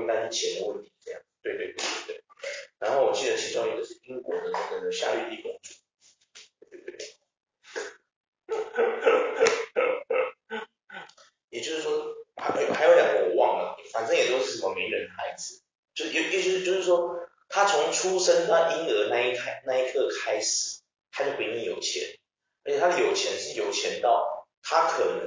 [0.00, 1.20] 死，他都不用担心钱的问题，这样。
[1.42, 2.24] 对对对对对。
[2.78, 5.74] 然后我记得其中一个是英国的那个夏绿蒂公主。
[6.70, 7.06] 对对对。
[11.50, 15.62] 也就是说，还有还有两个我忘了，反正也都是什么名人孩子，
[15.94, 22.18] 就也也就是就是说，他从出生他婴儿那一台那一刻开始，他就比你有钱，
[22.62, 25.26] 而且他的有钱是有钱到他可能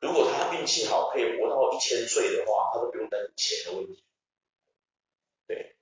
[0.00, 4.04] 如果他运气好可以活到一千岁的话，他都不用担心钱的问题。
[5.46, 5.76] 对，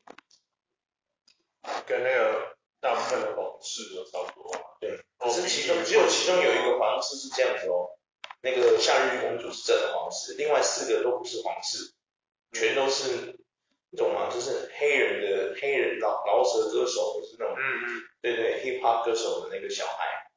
[1.86, 4.78] 跟那个大部分的皇室都差不多。
[4.80, 7.98] 对，可是其中只有其中有一个皇室是这样子哦。
[8.44, 11.92] 那个夏绿蒂公主是真的皇室，另外四个都不是皇室，
[12.50, 13.38] 全都是，
[13.90, 14.28] 你懂吗？
[14.34, 20.28] 就是黑人的黑人饶饶舌歌手，就是那种，嗯嗯，对对，hip hop 歌手的那个小孩。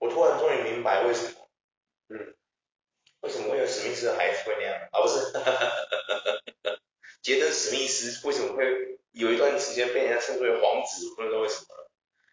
[0.00, 1.48] 我突然终于明白为什么，
[2.08, 2.34] 嗯，
[3.20, 4.88] 为什么会有史密斯的孩子会那样？
[4.90, 6.18] 啊，不是，哈哈哈哈
[6.64, 6.80] 哈，
[7.22, 11.14] 杰登史密斯为什么会有一段时间被人家称之为皇子？
[11.14, 11.66] 不知道为什么，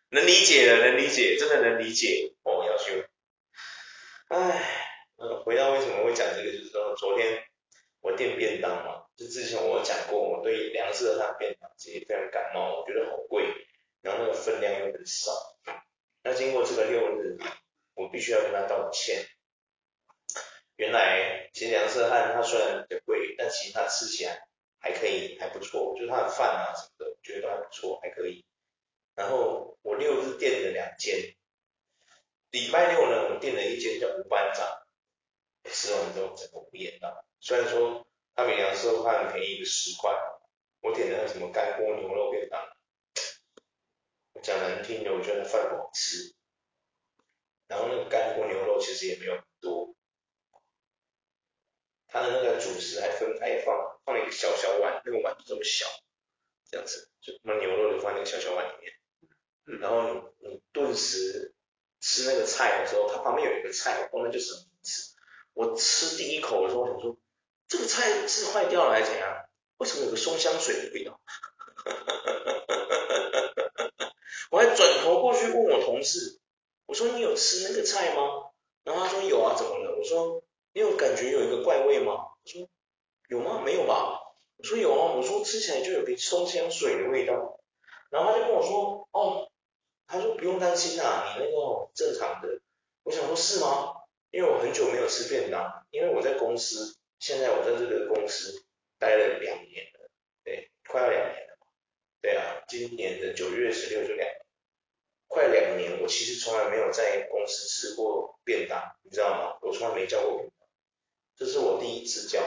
[0.09, 2.33] 能理解的，能理解，真的能理解。
[2.41, 3.03] 哦，要求。
[4.29, 4.61] 唉，
[5.15, 7.45] 嗯，回到为什么会讲这个，就是说昨天
[8.01, 13.45] 我订便当嘛，就之前我有讲过，我对粮食的它便当其实非常感冒，我觉得好贵，
[14.01, 15.31] 然后那个分量又很少。
[16.23, 17.37] 那经过这个六日，
[17.95, 19.25] 我必须要跟他道歉。
[20.77, 24.47] 原来其实粮食汉它虽然比较贵，但其实它吃起来
[24.79, 28.45] 还可以，还不错，就是它的饭啊什么的，我觉得都还不错，还可以。
[29.15, 31.35] 然后我六日订了两间。
[32.51, 34.65] 礼拜六呢，我订了一间叫吴班长，
[35.65, 37.25] 吃完之后整个无言了。
[37.41, 40.11] 虽然说他比粮食汉便宜十块，
[40.81, 42.61] 我点的那什么干锅牛肉便当，
[44.41, 46.33] 讲难听的，我觉得饭不好吃。
[47.67, 49.95] 然后那个干锅牛肉其实也没有很多，
[52.07, 55.85] 他的那个主食还分开放，放了一个小小碗，那个碗就这么小，
[56.69, 61.53] 这样子，就把牛肉就放在那个小小碗里面，然后你你顿时。
[61.99, 65.15] 吃那个菜的时候，它旁边有一个菜，我问那就是什么名字？
[65.53, 67.17] 我吃第一口的时候，我想说
[67.67, 69.49] 这个菜是坏掉了还是怎样？
[69.77, 71.19] 为什么有个松香水的味道？
[74.77, 76.39] 转头过去问我同事，
[76.85, 78.51] 我说你有吃那个菜吗？
[78.83, 79.97] 然后他说有啊，怎么了？
[79.97, 82.13] 我说你有感觉有一个怪味吗？
[82.45, 82.69] 他说
[83.27, 83.61] 有吗？
[83.65, 84.21] 没有吧？
[84.57, 87.59] 我说有啊，我说吃起来就有个松香水的味道。
[88.11, 89.49] 然后他就跟我说哦。
[90.09, 92.61] 他说不用担心啊，你那个正常的。
[93.03, 93.93] 我想说，是吗？
[94.31, 98.63] 因为我很久没有吃便当，因为我在公司，现在我在这个公司
[98.99, 100.09] 待了两年了，
[100.45, 101.57] 对，快要两年了。
[102.21, 104.45] 对啊，今年的九月十六就两年，
[105.37, 109.59] 快两年，我其实从来没有在公司吃过便当，你知道吗？
[109.61, 110.67] 我从来没叫过便当，
[111.37, 112.41] 这是我第一次叫，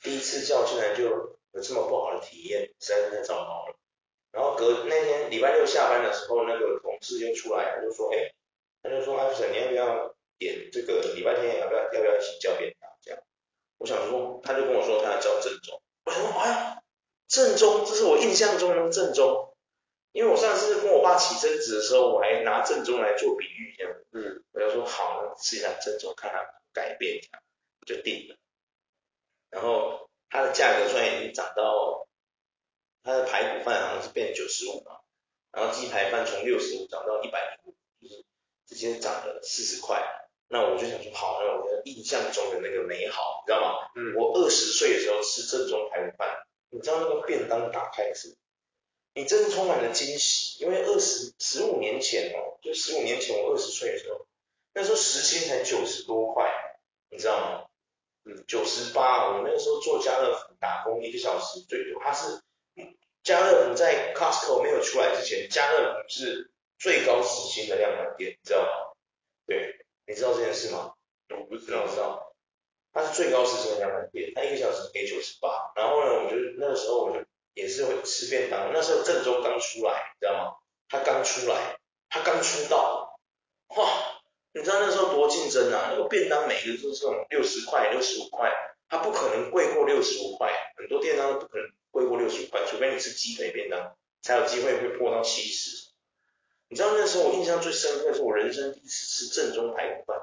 [0.00, 3.76] 第一次叫竟然就有这么不好的体验，实在是太糟糕了。
[4.30, 8.32] 然后隔那天礼拜六下班的时候，那个同事就出来，他就说，哎，
[8.80, 12.88] 他就说，艾弗森，你要不要点这个礼拜天要不要要不要一起叫便当？
[13.02, 13.20] 这样，
[13.78, 16.82] 我想说，他就跟我说他要叫正宗，我想说，哎呀，
[17.26, 19.49] 正宗，这是我印象中的正宗，
[20.12, 27.42] 因为我上次跟我爸起争执的时候，我还拿正宗来做比喻，这样，嗯，我就说好，那试一下正宗，看他改变一下，
[27.80, 28.36] 我就定了。
[29.50, 32.06] 然后它的价格虽然已经涨到。
[33.02, 35.00] 它的排骨饭好像是变九十五嘛，
[35.52, 38.26] 然后鸡排饭从六十五涨到一百五，就是
[38.66, 40.06] 直接涨了四十块。
[40.48, 43.88] 那我就想说，好，那我的印象中的那个美好，你知道吗？
[43.96, 44.14] 嗯。
[44.16, 48.36] 我二十岁的时候吃正宗排骨饭，你知道那个便当打开是，
[49.14, 54.26] 你真的充满了惊喜，因为二十十五年前哦，就十五年前我二十岁的时候，
[54.74, 56.50] 那时候时薪才九十多块，
[57.10, 57.66] 你知道吗？
[58.24, 62.42] 嗯，九十八，我那个时候做家乐福打工一个小时最多，他是
[63.22, 68.68] 家乐福在 Costco 没有出来之前，家乐福是最高时薪的量贩店，你知道吗？
[69.46, 69.76] 对。
[70.06, 70.92] 你知道这件事吗？
[71.28, 72.34] 我不知道，我知道。
[72.92, 75.70] 它是最高时薪的量贩店，它一个小时给九十八。
[75.76, 77.24] 然后呢，我就那个时候我就
[77.54, 80.56] 也是会吃便当，那时候正宗刚出来，你知道吗？
[80.88, 83.18] 他刚出来，他刚出道，
[83.76, 84.16] 哇！
[84.52, 85.90] 你知道那时候多竞争啊？
[85.92, 88.52] 那个便当每个都是这种六十块、六十五块，
[88.88, 95.92] 它不可能贵过六十五块，很多便当都不可能贵过六十五块，除非你是鸡腿便当，才有机会会破到七十。
[96.68, 100.18] 你知道那时候我印象最深刻的是我人生第一次吃正宗排骨饭，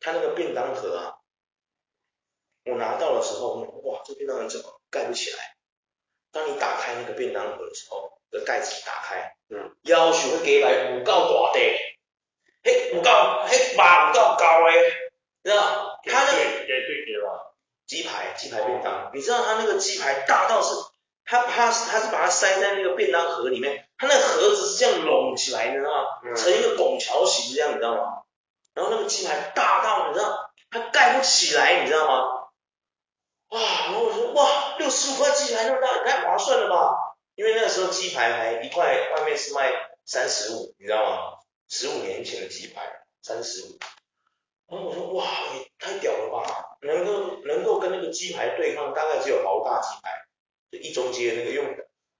[0.00, 1.16] 它那个便当盒啊，
[2.66, 3.54] 我拿到的时候，
[3.84, 5.56] 哇，这便当盒怎么盖不起来？
[6.32, 11.60] 当你打开那个便当盒的时候，的盖子一打开，嗯，要求会给来五够大的，
[12.64, 13.10] 嘿，五够，
[13.46, 14.92] 嘿，八五够高诶，
[15.44, 16.00] 你知道？
[16.04, 17.54] 它那个给对给吧，
[17.86, 20.74] 鸡排鸡排便当，你知道它那个鸡排大到是，
[21.24, 23.86] 它它它是把它塞在那个便当盒里面。
[23.98, 26.34] 它那个盒子是这样拢起来的，你知道吗？
[26.34, 28.22] 成一个拱桥形这样，你知道吗？
[28.74, 32.41] 然后那个鸡排大到你知道，它盖不起来，你知道吗？
[33.52, 33.60] 哇！
[33.86, 37.16] 然后我说哇，六十五块鸡排那么大，太划算了吧？
[37.34, 39.72] 因为那个时候鸡排还一块，外面是卖
[40.04, 41.38] 三十五，你知道吗？
[41.68, 43.78] 十五年前的鸡排三十五。
[44.68, 46.76] 然后我说哇，也太屌了吧！
[46.82, 50.10] 能够能够跟那个鸡排对抗，大概只有豪大鸡排，
[50.70, 51.64] 就一中街那个用。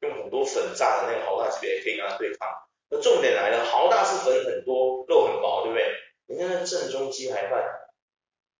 [0.03, 2.49] 用很多粉炸的那个豪大鸡排可以跟它对抗。
[2.91, 5.95] 那重点来了，豪大是粉很多，肉很薄，对不对？
[6.27, 7.63] 你看那正宗鸡排饭，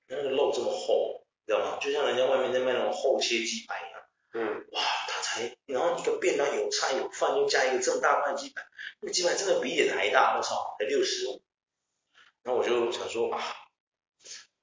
[0.07, 1.79] 那个肉这么厚，知道吗？
[1.81, 4.03] 就像人家外面在卖那种厚切鸡排一样。
[4.35, 4.67] 嗯。
[4.73, 8.63] 哇，它才，然后一个便当有菜有饭，又加一个这么大块鸡排，
[9.01, 11.43] 那个鸡排真的比脸还大，我操，才六十五。
[12.43, 13.43] 然后我就想说啊，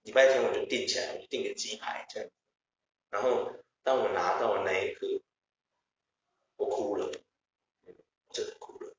[0.04, 2.30] 礼拜天我就订起来，我就订个鸡排这样。
[3.10, 3.52] 然后
[3.84, 5.08] 当我拿到那一刻。
[6.62, 7.10] 我哭了，
[8.34, 8.94] 真的哭了。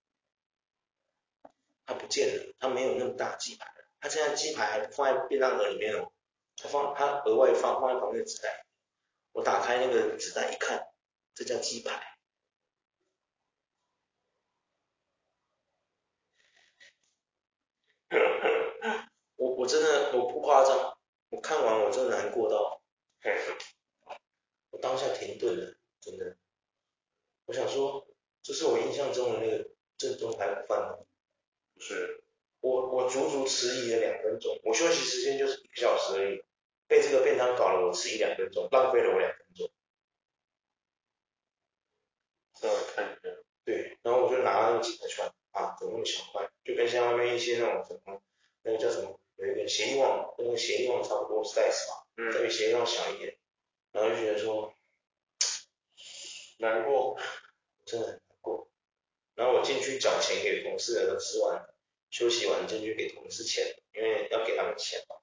[1.85, 3.85] 它不见了，它没有那么大鸡排了。
[4.01, 6.11] 它现在鸡排还放在便当盒里面哦，
[6.63, 8.67] 它放他额外放放在旁边的纸袋。
[9.33, 10.89] 我打开那个纸袋一看，
[11.35, 12.07] 这叫鸡排。
[19.37, 20.99] 我我真的我不夸张，
[21.31, 22.83] 我看完我真的难过到，
[24.71, 26.37] 我当下停顿了，真的。
[27.47, 28.07] 我想说，
[28.43, 30.99] 这是我印象中的那个正宗排骨饭吗？
[31.75, 32.23] 不是，
[32.61, 36.45] 我我足足迟疑了两分钟，我休息时间就是一个小时而已，
[36.91, 39.71] 被这个便当搞了我迟疑两分钟，浪费了我两分钟。
[42.61, 43.33] 再来看一下。
[43.65, 46.51] 对，然后我就拿了那个几个串啊，怎么那么小块？
[46.65, 48.21] 就跟像外面一些那种什么，
[48.63, 53.39] 那个叫什么，有一个协力旺，跟那个协力旺差不多 size 吧，嗯，再比协力旺小一点，
[53.93, 54.75] 然后就觉得说。
[56.59, 57.17] 难过，
[57.87, 58.69] 真的很难过。
[59.35, 61.73] 然后我进去缴钱给同事的都，吃完
[62.11, 65.17] 休息完进去给同事钱，因为要给他们钱嘛。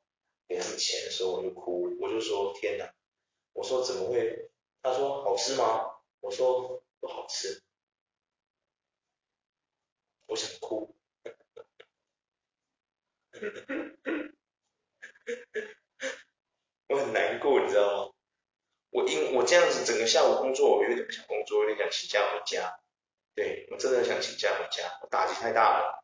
[0.48, 2.94] 给他们钱的时候我就哭，我就说天哪，
[3.54, 4.50] 我说怎么会？
[4.82, 5.98] 他说好吃吗？
[6.22, 7.64] 我说不好吃。
[10.28, 10.96] 我想哭，
[16.88, 18.14] 我很难过，你知道吗？
[18.90, 22.80] 我因我这样子整个下午工作，我有点不想工作，有点想请假回家。
[23.36, 26.04] 对，我真的想请假回家，我打击太大了。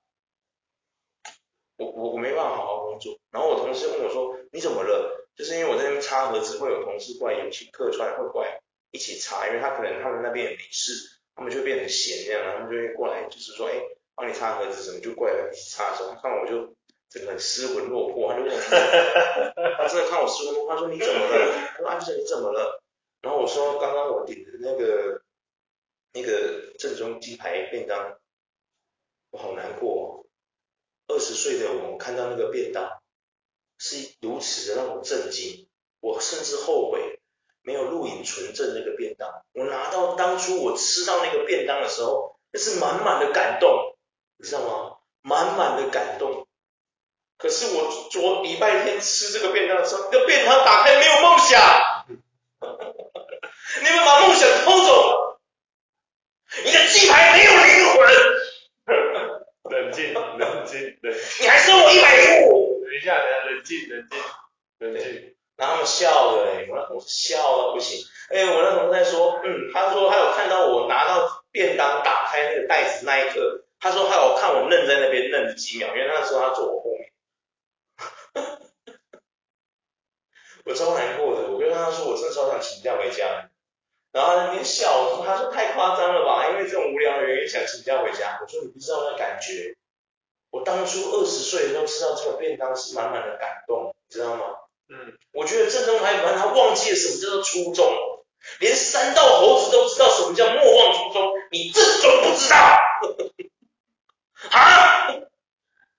[1.77, 3.17] 我我我没办法好好工作。
[3.31, 8.59] 然后我同事问我说：“你怎么了？”就是因为我在那边擦盒子，会有同事过来，有请客串会过来
[8.91, 10.93] 一起擦，因为他可能他们那边也没事，
[11.35, 13.81] 他们就变得闲这样，他们就会过来，就是说：“哎，
[14.15, 16.73] 帮你擦盒子什么？”就过来一起擦的时候，他看我就。
[17.13, 18.59] 整个失魂落魄，他就问我，
[19.77, 21.69] 他真的看我失魂落魄，他说你怎么了？
[21.75, 22.81] 他说安生你怎么了？
[23.21, 25.21] 然后我说刚刚我点的那个
[26.11, 28.17] 那个正宗鸡排便当，
[29.29, 30.02] 我好难过。
[31.13, 32.89] 二十岁的我看到那个便当
[33.77, 35.67] 是如此的让我震惊，
[35.99, 37.19] 我甚至后悔
[37.61, 39.29] 没有录影存证那个便当。
[39.53, 43.95] 我拿到当初我吃到那个便当的时候，那是满满的感动，
[44.37, 44.97] 你知道吗？
[45.21, 46.47] 满满的感动。
[47.37, 51.61] 可是我昨礼拜天吃这个便当的时候，那个便当打开没有梦想，
[52.09, 55.39] 你们把梦想偷走了，
[56.65, 58.33] 你的鸡排没有灵魂。
[60.63, 61.43] 冷静，冷静，冷静。
[61.43, 62.79] 你还收我一百五。
[62.83, 64.17] 等一下，等一下，冷冷静冷静
[64.79, 65.35] 冷静。
[65.55, 68.03] 然后他们笑的哎，我那同事笑到不行。
[68.29, 77.11] 哎，我那同事在说，嗯，他说他有看到我拿到便当打开那个袋子那一刻，他说他有看我愣在那边愣了几秒，因为那时候他坐我后面。
[80.65, 83.49] 我超难过的，我跟他说我真的超想请假回家。
[84.11, 88.39] 然后他在那边笑，我说他说太夸张了吧，因为这种无聊的原因想请假回家。
[88.41, 89.75] 我说你不知道那感觉，
[90.53, 94.45] 我当初二十岁的时候吃到这个便当是满满的感动，你知道吗？
[94.87, 97.91] 嗯，我觉得郑中还蛮他忘记了什么叫做初衷，
[98.59, 102.57] 连三道猴子都知道什么叫莫忘初衷，你这种不知道？
[104.53, 105.09] 啊？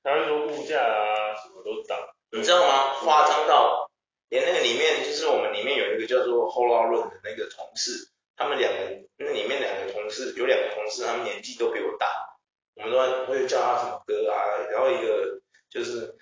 [0.05, 1.99] 他会说物价啊什么都涨，
[2.31, 2.95] 你知道吗？
[3.03, 3.91] 夸张到。
[4.29, 8.79] 连那个里面，就是我们里面有一个叫做 Holloway 的那个同事，他们两个
[9.17, 12.34] 那里面两个同事有两个同事，他们年纪都比我大，
[12.77, 14.37] 我们都会叫他什么哥啊。
[14.73, 15.41] 然后一个
[15.71, 16.15] 就是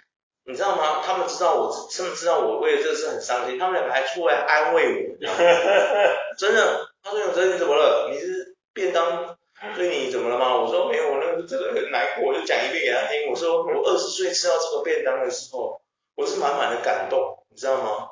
[0.45, 1.03] 你知道吗？
[1.05, 5.17] 他们知道我，他们知道我为了这事很伤心，他们两个还出来安慰我，
[6.39, 6.89] 真的。
[7.05, 8.11] 他说：“永泽你怎么了？
[8.13, 9.37] 你是便当
[9.75, 13.29] 对你怎么了吗？”我说：“没有，我那个真的很难过。”我就讲一遍给他听。
[13.29, 15.81] 我说：“我二十岁吃到这个便当的时候，
[16.15, 18.09] 我是满满的感动。”你知道吗？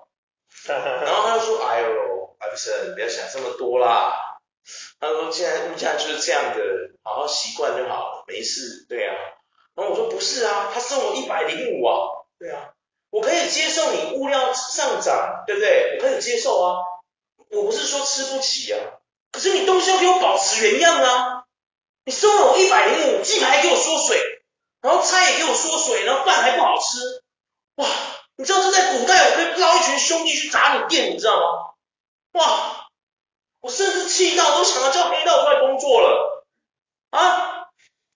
[0.66, 4.12] 然后他就说：“哎呦，艾比森，不要想这么多啦。”
[5.00, 6.62] 他说：“现在物价就是这样的，
[7.02, 9.14] 好好习惯就好了，没事。”对啊。
[9.74, 11.96] 然后我说：“不是啊，他送我一百零五啊。”
[12.38, 12.70] 对啊，
[13.10, 15.98] 我可以接受你物料上涨，对不对？
[15.98, 16.76] 我可以接受啊。
[17.50, 18.78] 我不是说吃不起啊，
[19.32, 21.44] 可是你东西要给我保持原样啊。
[22.04, 24.18] 你送了我一百零五，鸡排还给我缩水，
[24.80, 27.24] 然后菜也给我缩水，然后饭还不好吃，
[27.76, 27.86] 哇！
[28.36, 32.40] 你知道这在古代，我可以捞一群兄弟去砸你店，你知道吗？
[32.40, 32.79] 哇！
[33.60, 36.46] 我甚至气到都想要叫黑道出来工作了
[37.10, 37.68] 啊！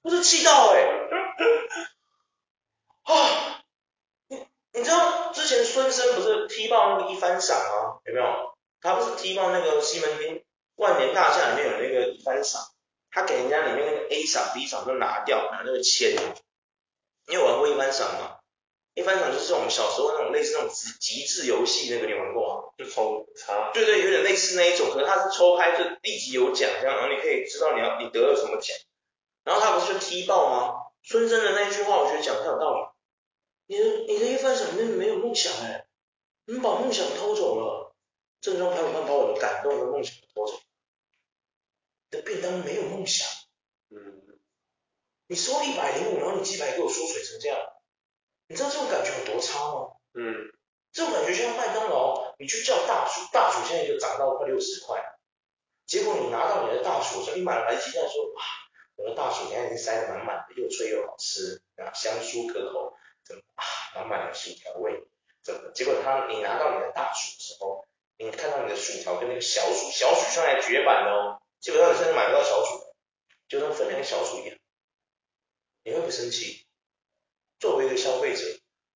[0.03, 0.81] 不是气到哎、
[3.05, 3.63] 啊！
[4.29, 7.99] 你你知道之前孙生不是踢爆那个一番赏吗？
[8.05, 8.55] 有没有？
[8.81, 10.45] 他不是踢爆那个西门町
[10.77, 12.63] 万年大厦里面有那个一番赏，
[13.11, 16.17] 他给人家里面那个 A 赏 B 赏都拿掉，拿那个签。
[17.27, 18.34] 你有玩过一番赏吗？
[18.95, 22.73] 一番赏就是我们小时候那种类似那种极极致游戏，那个你玩过吗？
[22.79, 23.73] 就抽插。
[23.73, 28.77] 对对，有点类似那一种，可是它是抽开就立即有奖这样，然后你可以知道你要你得了什么奖。
[29.43, 30.75] 然后他不是就踢爆吗？
[31.03, 32.87] 孙真的那一句话，我觉得讲的很有道理。
[33.67, 35.87] 你的你的一番赏里面没有梦想哎，
[36.47, 37.95] 你们把梦想偷走了。
[38.41, 40.61] 正装排骨饭把我的感动和梦想偷走。
[42.11, 43.27] 你的便当没有梦想。
[43.91, 44.23] 嗯。
[45.27, 47.59] 你收一百零五，然后你鸡排给我缩水成这样。
[48.55, 49.97] 你知道这种感觉有多差吗？
[50.15, 50.55] 嗯，
[50.93, 55.05] 这种感觉就像麦当劳，你去叫大薯，大薯现在就涨到快六十块，
[55.87, 58.43] 结果你拿到你的大薯，说你买了来鸡蛋，说哇，
[58.95, 62.95] 我的大薯现在已经塞得满满的，又脆又好吃，啊，香酥可口，
[63.25, 63.65] 怎么啊，
[63.97, 65.03] 满满的薯条味，
[65.43, 65.73] 怎么？
[65.73, 67.85] 结果他你拿到你的大薯的时候，
[68.19, 72.95] 你看到你的薯条跟那个小薯，小薯上来绝版哦，基本上你现在买不到小薯，
[73.49, 74.57] 就跟分量小薯一样，
[75.83, 76.64] 你会不会生气？
[77.65, 78.45] 作为一个消费者，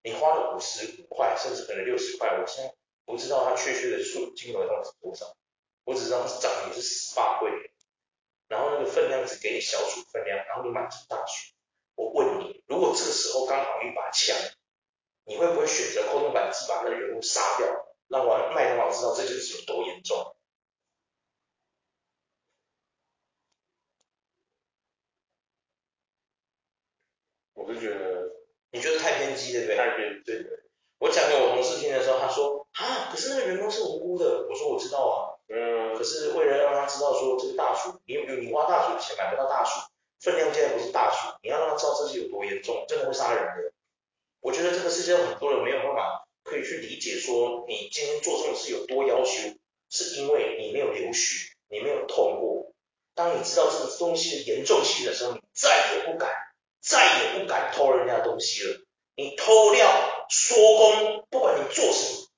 [0.02, 2.74] 你花了五十五块，甚至可能六十块，我现在
[3.06, 5.34] 不知道它确切的数金额到底是多少，
[5.84, 7.50] 我只知道它是涨也是死八贵，
[8.46, 11.54] 然后那个分量只给你小薯分量，然后你买成大薯。
[11.94, 14.36] 我问你，如果这个时候刚好一把枪，
[15.24, 17.68] 你会不会选择扣动扳机把那个人物杀掉，
[18.08, 20.36] 让我麦当劳知道这件事有多严重？
[27.54, 27.97] 我是觉得。
[28.78, 29.76] 你觉得太偏激，对不对？
[29.76, 30.22] 太偏激。
[30.24, 30.52] 对对。
[31.00, 34.46] 我讲给我同事听的时候，他说啊，可是那个员工是无辜的。
[34.48, 35.18] 我说我知道啊。
[35.48, 35.98] 嗯。
[35.98, 39.80] 可是为了让他知道说这个大薯，你有你花大薯的钱买不到大薯，
[40.20, 43.72] 分量现在不是大薯，你要让他知道这是有多严重，真的会杀人的。
[44.40, 49.58] 我觉得这个世界上很多人没有办法可以去理解说你今天做这种事有多要求，
[49.90, 52.72] 是因为你没有流血，你没有痛过。
[53.16, 56.30] 当你知道这个东西的严重性的时候，你再也不敢。
[56.88, 58.80] 再也不敢偷人家东西了。
[59.14, 62.28] 你偷料、说工，不管你做什么，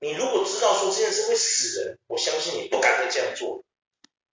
[0.00, 3.64] 你如果知道说这件事会死人，我相信你不敢再这样做。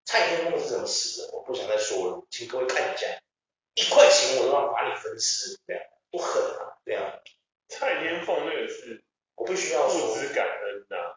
[0.06, 1.30] 蔡天凤是怎么死的？
[1.34, 3.08] 我不想再说了，请各位看一下，
[3.74, 7.14] 一块钱我都要把你分尸，这样多狠啊，对啊。
[7.68, 9.04] 蔡天凤那个是，
[9.36, 11.16] 我必须要说，不知感恩呐、啊，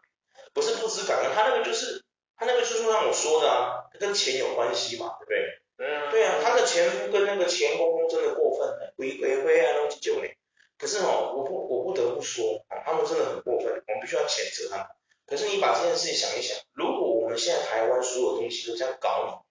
[0.53, 2.05] 不是不知感恩，他那个就是，
[2.37, 5.60] 他那个就是让我说的啊，跟钱有关系嘛，对不对？
[5.81, 10.29] 对啊，对啊，他的前夫跟那个前公公真的过分，鬼鬼灰啊，东西救你。
[10.77, 14.87] 可是哦，我不我不得不说啊，他们真的很过分，我们必须要谴责他们。
[15.25, 19.43] 可是你把这件事情想一想，如果我们现在台湾所有东西都这样搞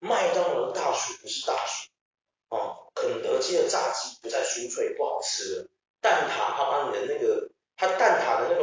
[0.00, 1.88] 你，麦当劳的大薯不是大薯，
[2.48, 5.68] 哦，肯德基的炸鸡不再酥脆不好吃了，
[6.00, 7.48] 蛋挞他把你的那个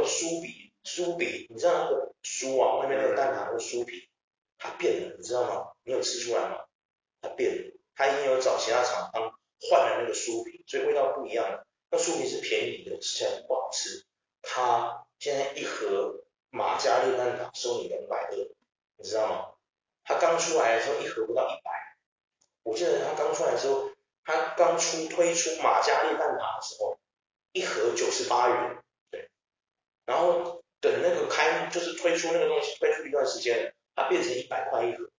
[0.06, 4.10] 酥皮，酥皮，你知道那个酥啊，外面那个蛋挞那个酥皮，
[4.58, 5.72] 它变了，你知道吗？
[5.86, 6.63] 你有吃出来吗？
[7.24, 11.66] 他变了，他已经有找其他厂商换了那个酥皮，所以味道不一样了。
[11.90, 14.06] 那酥皮是便宜的，吃起来不好吃。
[14.42, 18.36] 他现在一盒玛嘉烈蛋挞收你两百二，
[18.98, 19.46] 你知道吗？
[20.04, 21.72] 他刚出来的时候一盒不到一百，
[22.64, 23.90] 我记得他刚出来的时候，
[24.26, 27.00] 他刚出推出玛嘉烈蛋挞的时候，
[27.54, 29.30] 一盒九十八元，对。
[30.06, 35.10] 然后等那个开就是推出那个东西推出一段时间，它变成一百块一盒，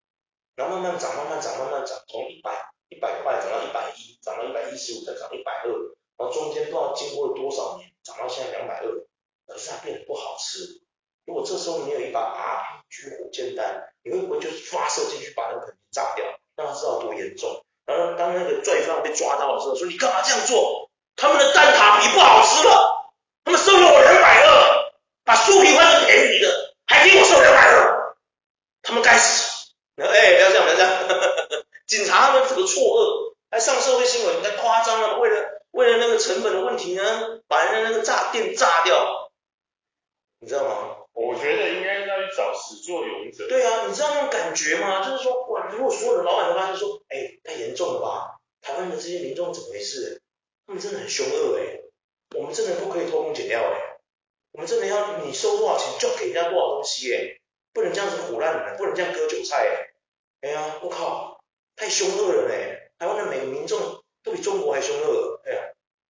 [0.56, 5.70] 然后慢慢涨，慢慢涨，慢慢涨，从一百一百块涨到一百一，涨到一百一十五，再涨一百二。
[6.16, 8.86] 然后中间不知道经过了多少年，涨到现在两百二，
[9.48, 10.80] 可是它变得不好吃。
[11.26, 17.64] 如果这时候你有一把 RPG 火箭弹，你会不会就是发射进去把那个肯定炸掉，让他知道多严重？
[17.84, 20.88] 然后当那个罪犯被抓到的时候，说你干嘛这样做？
[21.16, 23.12] 他们的蛋挞皮不好吃了，
[23.44, 24.92] 他们收了我两百二，
[25.24, 28.16] 把酥皮换成便宜的，还给我收两百二，
[28.82, 29.72] 他们该死！
[29.96, 35.50] 哎，不要这样，不要这样，警察们这个错愕，还上社会新闻，太夸张了，为了。
[35.74, 37.02] 为了那个成本的问题呢，
[37.48, 39.32] 把人家那个炸店炸掉，
[40.38, 40.96] 你知道吗？
[41.12, 43.48] 我觉得应该要去找始作俑者。
[43.48, 45.04] 对啊，你知道那种感觉吗？
[45.04, 48.38] 就是说，哇，如果所有的老板都发现说，哎，太严重了吧？
[48.62, 50.22] 台湾的这些民众怎么回事？
[50.64, 51.80] 他们真的很凶恶哎，
[52.36, 53.98] 我们真的不可以偷工减料哎，
[54.52, 57.40] 我们真的要你收多少钱就给人家多少东西哎，
[57.72, 60.48] 不能这样子唬烂人，不能这样割韭菜哎。
[60.48, 61.42] 哎呀，我靠，
[61.74, 62.92] 太凶恶了嘞！
[62.96, 64.04] 台湾的每个民众。
[64.24, 65.60] 都比中国还凶恶，哎呀，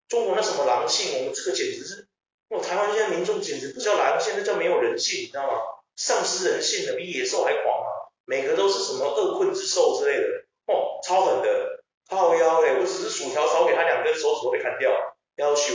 [0.07, 2.07] 中国那什么狼性，我们这个简直是，
[2.49, 5.59] 我台湾现在民众简直不叫狼，现在叫没有人性，你知道吗？
[5.97, 7.91] 丧失人性的，比野兽还狂啊！
[8.25, 14.93] 每个都是什么饿困之兽之类的，哦，超狠的，靠腰哎，我只是薯条少给他两根手指头被砍掉，
[15.35, 15.75] 要求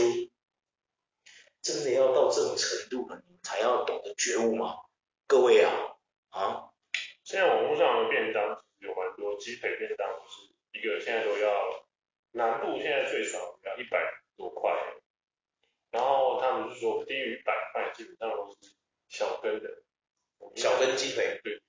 [1.60, 4.76] 真的要到这种程度了，你们才要懂得觉悟吗？
[5.26, 5.70] 各位啊，
[6.30, 6.70] 啊，
[7.22, 11.84] 现在网络上的便当有蛮多鸡腿便当，是一个现在都要。
[12.32, 13.98] 南部现在最少要一百
[14.36, 14.70] 多块，
[15.90, 18.70] 然后他们是说低于一百块基本上都是
[19.08, 19.68] 小根的，
[20.54, 21.40] 小根鸡腿。
[21.42, 21.60] 对，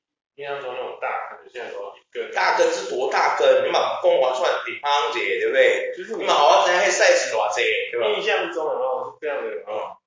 [0.42, 2.34] 印象中那种大根的现在都要一根。
[2.34, 3.64] 大根是多大根？
[3.64, 5.94] 你嘛光划算比方姐对不对？
[5.96, 8.08] 就是你嘛好好在那 size 多少对吧？
[8.18, 10.02] 印象中哦是这样的啊。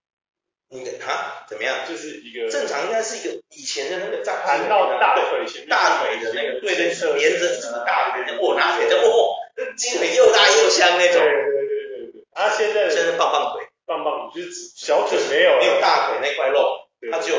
[0.71, 1.87] 你的啊怎么样？
[1.87, 9.39] 就是一个正常应该是一个以前的那个在盘到大腿前面大腿的那个对对，连着这么大的，我拿腿的哦。
[9.77, 12.23] 鸡腿又大又香那种，对对对对对。
[12.33, 17.37] 啊，现在现在棒棒腿，棒棒腿就是小腿没有，没有大腿那块肉，它只有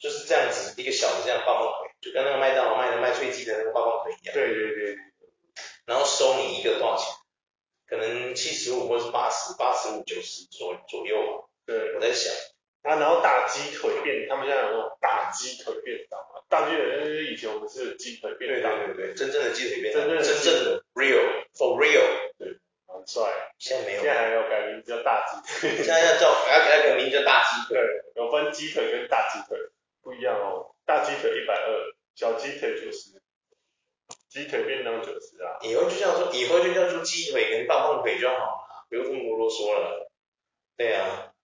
[0.00, 4.34] 就是这样子一个小的这样棒棒腿，就跟那个麦当劳卖的卖脆鸡的那个棒棒腿一样。
[4.34, 4.96] 对对对对。
[5.86, 7.14] 然后收你一个多少钱？
[7.88, 11.48] 可能七十五或是八十，八十五九十左左右吧。
[11.64, 12.32] 对，我在想。
[12.82, 16.40] 啊，然后大鸡腿便，他们现在有那种大鸡腿便当嘛？
[16.48, 18.78] 大鸡腿就是以前我们吃的鸡腿便当。
[18.78, 20.06] 对对对，真正的鸡腿便当。
[20.06, 21.24] 真正的 real
[21.56, 22.04] for real。
[22.38, 22.48] 对，
[22.86, 23.24] 很帅。
[23.58, 24.02] 现在没有。
[24.02, 25.76] 现在还有改名叫大鸡腿。
[25.82, 27.76] 现在要叫，还要给它改名叫大鸡腿。
[27.76, 29.58] 对，有分鸡腿跟大鸡腿，
[30.08, 30.74] 不一样哦。
[30.86, 33.20] 大鸡腿一百二，小鸡腿九十。
[34.30, 35.58] 鸡腿便当九十啊。
[35.60, 40.10] 以后就叫做，以后就叫做鸡腿跟棒棒腿就好了，不用这么啰嗦了。
[40.78, 41.34] 对啊。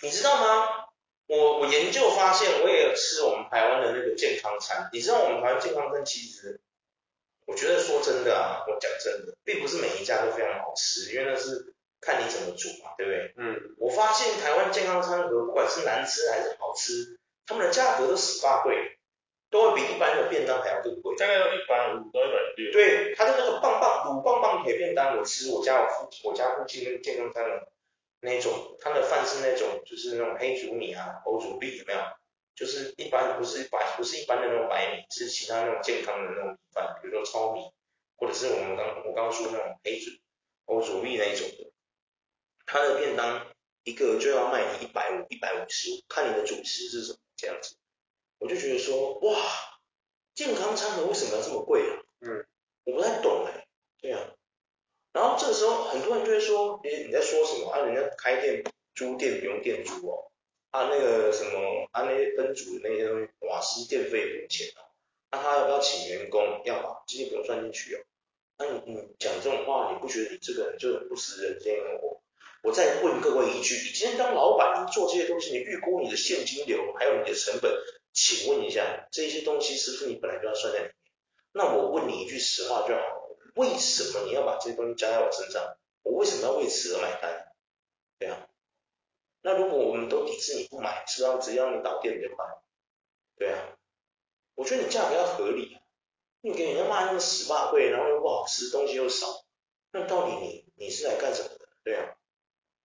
[0.00, 0.86] 你知道吗？
[1.26, 4.88] 我我研究发现，我也有吃我们台湾的那个健康餐。
[4.94, 6.62] 你知道我们台湾健康餐其实，
[7.44, 13.34] 我觉得说真的啊，我讲真的，并不是每一家都非常好吃，因为那是看你怎么煮嘛，对不对？
[13.36, 13.76] 嗯。
[13.76, 17.17] 我发现台湾健康餐盒，不管是难吃还是好吃，
[17.48, 18.98] 他们的价格都死八贵，
[19.50, 21.16] 都会比一般的便当还要更贵。
[21.16, 22.70] 大概要一百五到一百六。
[22.70, 27.72] 对，他的那个棒棒卤棒棒铁便当，我吃我家我附我家附近那个健康餐的。
[28.20, 32.00] 那种他的饭是那种就是那种黑竹米啊、欧煮粒有没有？
[32.56, 37.70] 就是一般不是白不是一般的那种白米，是其他那种健康的那种米饭，比如说糙米，
[38.16, 40.10] 或者是我们刚我刚刚说那种黑竹
[40.64, 41.70] 欧煮粒那一种的。
[42.66, 43.46] 他的便当
[43.84, 47.76] 一个就要卖你一百五、一百五十，看你的主食是什么这样子。
[48.38, 49.40] 我就觉得说哇，
[50.34, 51.96] 健康餐盒为什么要这么贵啊？
[52.20, 52.46] 嗯，
[52.84, 53.68] 我不太懂哎、欸，
[54.02, 54.34] 对啊。
[55.12, 57.80] 然后这个时候很多人就会说，诶，你在说什么啊？
[57.80, 58.62] 人家开店
[58.94, 60.30] 租店不用店租哦，
[60.70, 64.82] 啊那个什么啊那些分组的那些东西，瓦斯电费不用钱哦，
[65.30, 66.60] 那他要不要请员工？
[66.64, 68.00] 要吧，这些不用算进去哦。
[68.58, 72.20] 那你你讲这种话，你不觉得你这个人就很不食人间烟火？
[72.62, 77.72] 我再问各位一句，你今天当老板，你做这些东西，你预估你的现金流还有你的成本，
[78.12, 80.94] 请问一下，这些东西是不是你本来就要算在里面？
[81.52, 83.00] 那我问你一句实话就好。
[83.54, 85.76] 为什么你要把这些东西加在我身上？
[86.02, 87.52] 我为什么要为此而买单？
[88.18, 88.48] 对啊，
[89.42, 92.44] 那如果我们都抵制你不买，是让只要你倒店就买。
[93.36, 93.76] 对啊，
[94.54, 95.80] 我觉得你价格要合理啊，
[96.40, 99.26] 你给人家卖那么死霸贵，然后又不好吃，东西又少，
[99.92, 101.68] 那到底你你是来干什么的？
[101.82, 102.17] 对啊，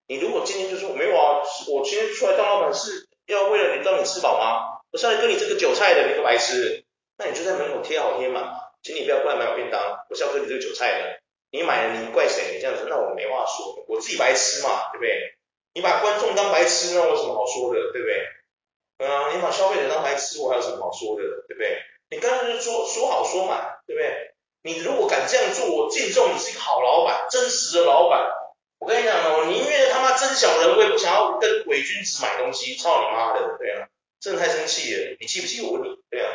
[0.08, 4.80] 你如果今天就说没有啊，我今天出来当老板是要为了你让你吃饱吗？
[4.92, 6.84] 我上来跟你这个韭菜的，你个白痴，
[7.18, 11.20] 那你就在门口贴好贴满嘛，请你不要过来买我便当，我是要跟你这个韭菜的，
[11.52, 12.60] 你买了你怪谁？
[12.62, 15.36] 这样子，那我没话说，我自己白吃嘛，对不对？
[15.74, 18.28] 你把观众当白痴，那我有什么好说的，对不对？
[19.00, 21.82] 嗯、你把消费者当白痴，我还有什么好说的，对不对？
[22.12, 24.36] 你刚才就说说好说满，对不对？
[24.62, 28.30] 你如果敢这样做，我敬重你是一个好老板，真实的老板。
[28.84, 33.88] 我跟你讲呢，我宁愿他妈真小人，我也不想要跟伪君子买东西，操你妈的，对啊，
[34.20, 35.62] 真的太生气了，你气不气？
[35.62, 36.30] 我你，对啊。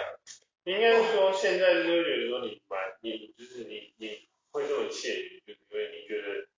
[0.64, 6.48] 应该说现在就是觉得说你买，你就是你你会这么气，就是因为你觉得。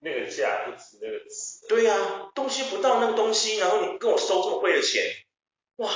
[0.00, 1.66] 那个价不值那个值。
[1.68, 5.02] 对呀、啊，东西不到那个东西，然后你跟我收这么贵的钱，
[5.74, 5.90] 哇，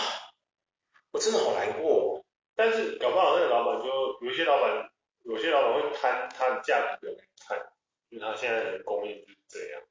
[1.12, 2.24] 我真的好难过。
[2.56, 4.90] 但是搞不好那个老板就有一些老板，
[5.22, 7.71] 有些老板会贪他的价格给你看，
[8.12, 9.83] 因为他现在的供应就是这样。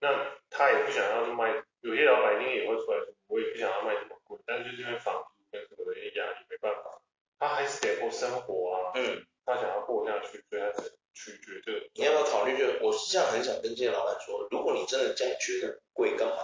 [0.00, 7.00] 那他也不想要去卖，有些老板一定也会出来说，我也不想要卖这么贵，但是就是因为房租跟什么的压力，没办法，
[7.38, 8.92] 他还是得过生活啊。
[8.96, 9.24] 嗯。
[9.46, 10.92] 他想要过下去，所以他只。
[11.12, 12.56] 取决对，你要不要考虑？
[12.56, 16.36] 就我是这样很想跟这些老板说，如果你真的这样觉得贵干嘛？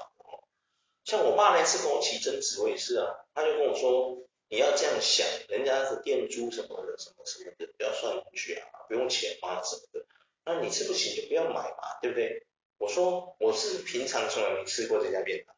[1.04, 10.04] 像我爸那次跟我起争执，我也是啊，他就跟我说，你要这样想，人家的店租什么的，什么什么的，不要算进去啊，不用钱啊什么的，
[10.46, 12.46] 那你吃不起就不要买嘛，对不对？
[12.78, 15.56] 我说我是平常从来没吃过这家便当，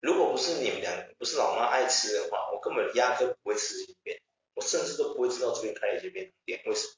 [0.00, 4.22] 如果不是你们俩不是老妈爱吃的话，我根本压根不会吃这家店，
[4.54, 6.94] 我甚至都不会知道这边开了一家便当店，为什么？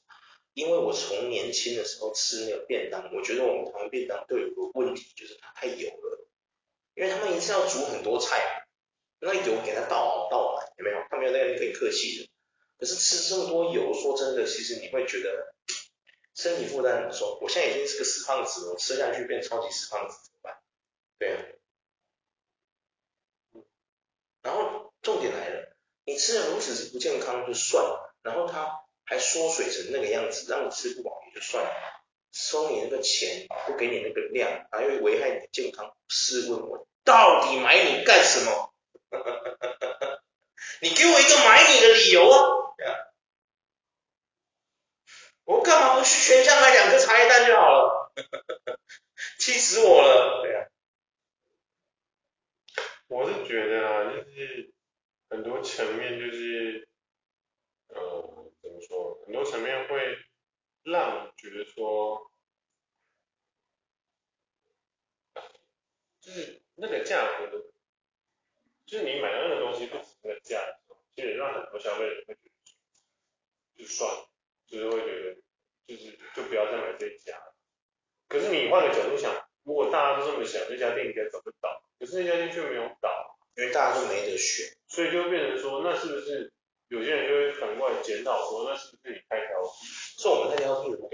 [0.53, 6.25] 因为我从年轻的时候吃那个便当，我觉得我们台湾便当都有个问题，就是它太油了。
[6.95, 8.65] 因为他们一次要煮很多菜，
[9.19, 10.97] 那油给它倒好倒满，有没有？
[11.09, 12.29] 他没有那个可以客气的。
[12.77, 15.53] 可是吃这么多油，说真的，其实你会觉得
[16.35, 17.39] 身体负担很重。
[17.41, 20.57] 我现在已经是个死胖子了，我吃下去变超级死胖子怎么办？
[21.17, 21.41] 对啊。
[24.43, 28.81] 然后重点来了，你吃的如此之不健康就算了，然后它。
[29.07, 31.71] 还缩水成那个样子，让你吃不饱也就算了，
[32.31, 35.95] 收你那个钱，不给你那个量，还会危害你的健康。
[36.07, 38.73] 试问我到底买你干什么？
[40.81, 42.41] 你给我一个买你的理由啊！
[45.45, 48.11] 我干嘛不去全家买两个茶叶蛋就好了？
[49.39, 50.41] 气死我了！
[50.43, 50.67] 对啊，
[53.07, 54.73] 我是觉得啊，就是
[55.29, 56.87] 很多层面就是，
[57.87, 58.31] 呃。
[58.61, 59.21] 怎么说？
[59.25, 60.17] 很多层面会
[60.81, 62.31] 让觉得说，
[66.19, 67.63] 就是那个价格，
[68.87, 70.59] 就是你买到那个东西不值那个价，
[71.15, 72.41] 其实让很多消费者会觉
[73.75, 74.27] 得，就算了，
[74.75, 75.35] 就是会觉得，
[75.87, 77.41] 就是就不要再买这一家。
[78.27, 79.33] 可是你换个角度想，
[79.63, 86.51] 如果大家都这么想，那家店应该早就倒，可是那家店却没有倒，因为大家都没得选，所以就会变成说，那是不是？
[86.87, 90.21] 有些人就会反过来检讨说，那是不是你太挑剔？
[90.21, 91.09] 是我们太挑剔了，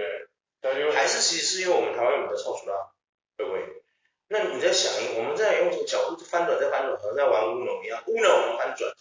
[0.59, 2.91] 对，还是其实是因为我们台湾有的臭鼠辣，
[3.37, 3.81] 对不对？
[4.27, 8.93] 那你在想，我们在用这个角度翻转再翻转，和在玩乌龙一样，乌龙翻转。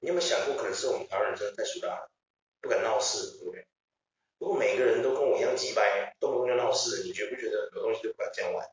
[0.00, 2.08] 你有没有想过，可能是我们台湾人真的太鼠辣，
[2.66, 3.64] 不敢闹事，对不对？
[4.38, 8.66] 如果每个人都跟我一样鸡掰，动不动就闹事，你觉不觉得很多东西都不敢这样玩？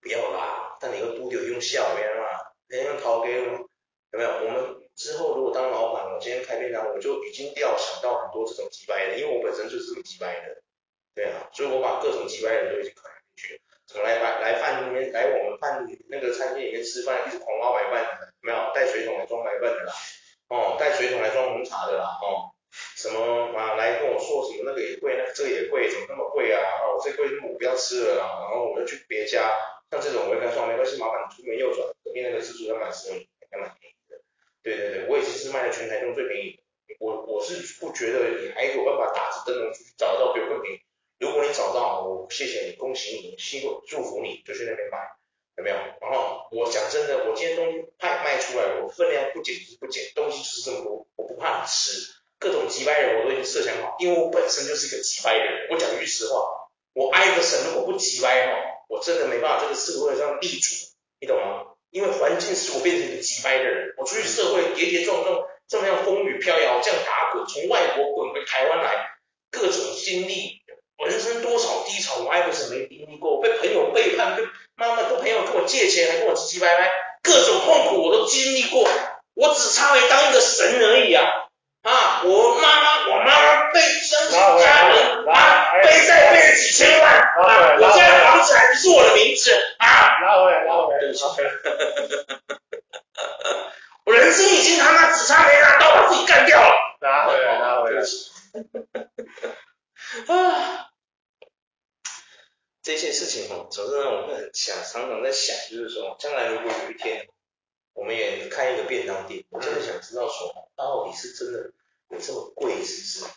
[0.00, 2.24] 不要啦，但你又不丢用笑，别人嘛，
[2.66, 3.68] 别人掏给我，
[4.12, 4.30] 有没有？
[4.30, 4.80] 我们。
[4.96, 10.60] 之后如果当老板，我今天开便当，我就已经要想到很多这种机掰的，因为我本身就是这么机掰的，
[11.14, 13.60] 对啊，所以我把各种机掰的人都已经考虑进去了。
[13.86, 19.92] 怎么来来来饭里面来我们饭那个餐厅里面吃饭，一直狂挖白饭的，没有带水桶来装白饭的啦，
[20.48, 26.60] 哦，带水桶来装红茶的啦，哦，什么啊来跟我说什么那个也贵，那这个也贵，怎么那么贵啊？
[26.86, 29.50] 我，这贵我不要吃了啦，然后我就去别家，
[29.90, 34.20] 像这种我会跟他说没关系，麻烦你出门右转，隔壁那个自助餐蛮实惠，还蛮便宜的。
[34.62, 36.60] 对对对，我也是卖的全台中最便宜。
[36.98, 40.80] 我我是不觉得你还有办法打着灯笼出去找得到比我更便宜。
[41.18, 44.98] 如果你找到，我谢谢你，恭喜你，希望祝福你，就去那边买，
[45.56, 45.76] 有没有？
[46.00, 52.19] 然后我讲真的，我今天东西卖卖出来，我分量不减就是不减，东西就是这么多，我不怕你吃。
[52.40, 55.68] 各种叽歪的我都已经设想好因为我本身就是一个叽歪的人。
[55.70, 56.40] 我讲句实话
[56.94, 58.52] 我挨个审我不叽歪哈
[58.88, 60.74] 我真的没办法这个社会上立足
[61.20, 61.66] 你懂吗？
[61.90, 69.10] 因为环境使我变成一个叽歪的人我出去社会跌跌撞撞这么样风雨飘摇这样打滚从外国滚回台湾来
[69.50, 70.62] 各种经历
[70.96, 74.42] 我人生多少低潮我挨个神没经历过被朋友背叛被
[74.76, 76.90] 妈妈跟朋友跟我借钱还跟我唧唧歪歪
[77.22, 78.88] 各种痛苦我都经历过
[79.34, 81.24] 我只差没当一个神而已啊
[81.82, 91.00] 啊，我妈妈，我妈妈被生死家人啊，背债背了几千万啊，我家的房子还不是我的名字啊，拿回来，拿回来，
[94.04, 98.02] 我人生已经他妈只差没拿刀把自己干掉了，拿回来，拿回来。
[100.26, 100.90] 啊，
[102.82, 107.26] 这些事情哦，总是让我会很想，常常在想，就是说，将来如果有一天
[107.92, 111.72] 我们也开一个便当店，我真的想知道说，到底是真的
[112.08, 113.32] 有这么贵，是不是？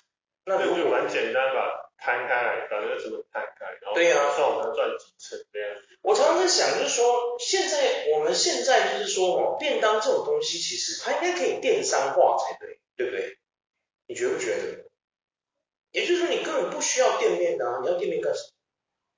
[0.46, 5.70] 那如果蛮简单吧，摊开来，反正怎么摊开，然后对呀，算我们赚几成这样。
[6.02, 13.38] 我常常在想，就是说，现在我们现在就是说，哦，便当这种东西，其实它应该可以电商化才对，对不对？
[14.06, 14.84] 你觉不觉得？
[15.92, 18.48] 也就是说，你根本不需要店面的啊，你要店面干什么？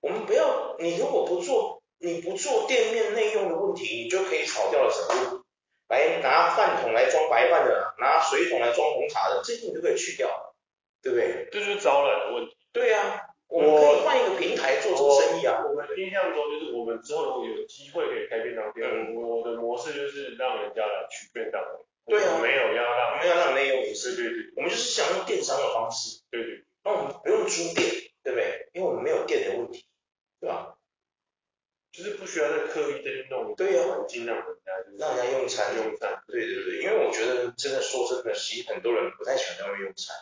[0.02, 1.75] 我们不要，你如果不做，
[2.06, 5.02] 你不做店面内用的问题，你就可以炒掉了什
[5.34, 5.42] 么？
[5.90, 10.54] 来拿饭桶来装白饭的，拿水桶来装红茶的，这些你都可以去掉，
[11.02, 11.50] 对不对？
[11.52, 12.56] 这就是招揽的问题。
[12.72, 15.64] 对啊，我们可以换一个平台做这个生意啊。
[15.66, 21.60] 我，我们印象中就是我们之后如果有机会可以开便当店，嗯、我的模式就是让人家来取便当。
[22.06, 24.16] 对啊，没有要让，我们要让内用也是。
[24.16, 26.22] 对对对，我们就是想用电商的方式。
[26.30, 26.64] 对对。
[26.84, 27.90] 那我们不用租店，
[28.24, 28.70] 对不对？
[28.74, 29.86] 因为我们没有店的问题，
[30.40, 30.75] 对吧？
[31.96, 33.56] 就是不需要再刻意的弄。
[33.56, 33.96] 对呀、啊。
[33.96, 36.22] 环境让人家让人家用餐用餐。
[36.28, 40.16] 对对对，因为我觉得真的说真的，其实很多人不太喜欢在外面用餐，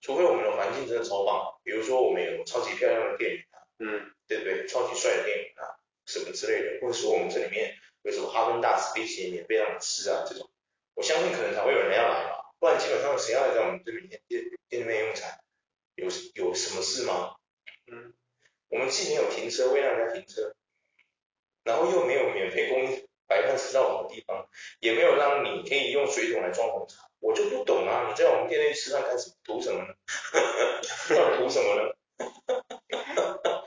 [0.00, 4.66] 除非我们的环境真的超棒，比如说我们有超级漂亮的电影啊，嗯，对不对？
[4.68, 5.74] 超级帅的电影啊，
[6.06, 10.48] 什么之类的，或者说我们这里面有什么哈根达斯冰淇淋免费让你吃啊，这种。
[10.94, 15.38] 我相信可能才会有人要来吧，不然基本上谁要来在我们这里店店店里面用餐？
[15.94, 17.34] 有有什么事吗？
[17.90, 18.14] 嗯，
[18.68, 20.54] 我们既没有停车位让人家停车，
[21.68, 24.48] 然后又没有免费供应白饭吃到饱的地方，
[24.80, 28.06] 也没有让你可以用水桶来装红茶，我就不懂啊！
[28.08, 29.36] 你在我们店内吃饭干什么？
[29.44, 29.92] 图什么呢？
[31.14, 31.92] 到底图什么呢？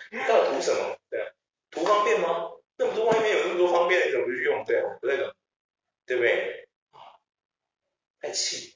[0.09, 0.97] 你到底图什么？
[1.11, 1.27] 对啊，
[1.69, 2.49] 图方便吗？
[2.77, 4.65] 那么多外面有那么多方便，你怎么不去用？
[4.65, 5.35] 对啊，不对的，
[6.07, 6.67] 对不对？
[8.19, 8.75] 太气，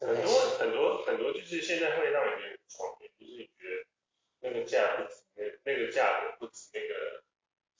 [0.00, 3.86] 很多很多很多就是现在会让人觉得创业，就是你觉得
[4.40, 7.22] 那个价不值，那那个价格不值那个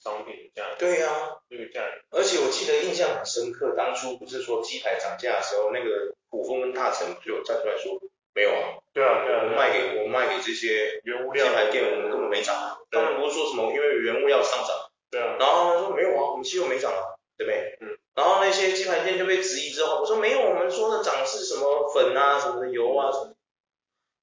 [0.03, 0.75] 商品的价格。
[0.79, 2.17] 对呀、啊，那个价格。
[2.17, 7.99] 而且我记得印象很深刻，当初不是说鸡排涨价的时候，那个古风跟大成就有站出来说，
[8.33, 8.81] 没有啊。
[8.93, 9.43] 对啊，对啊。
[9.43, 12.77] 我们卖给我们卖给这些原物料鸡排店，我们根本没涨。
[12.89, 14.89] 他们不是说什么因为原物料上涨。
[15.09, 15.37] 对啊。
[15.39, 17.77] 然后他们说没有啊，我们鸡肉没涨啊，对不对？
[17.81, 17.97] 嗯。
[18.13, 23.33] 然后那些鸡排店就被质疑之后，我说没有，我们说的涨是什么粉啊，什么的油啊什么。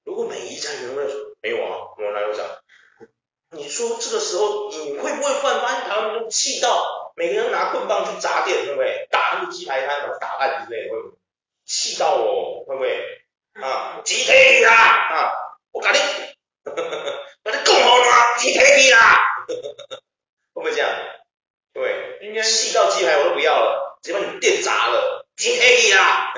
[0.05, 2.45] 如果每一家原味说没有啊，我哪有涨？
[3.51, 11.15] 你说这个时候你会不会突然发现台湾人都气到每个人拿棍棒去砸店，会不会打那个鸡排摊，把它打烂之类的，会不会？
[11.65, 13.03] 气到我，会不会？
[13.61, 15.31] 啊，鸡腿啦啊，
[15.71, 16.01] 我赶紧，
[16.63, 18.37] 把它供好了吗？
[18.37, 19.17] 鸡腿啦，
[20.53, 20.89] 会不会这样？
[21.73, 26.33] 对，应该气到鸡排我都不要了，直接把你店砸了，鸡腿啦。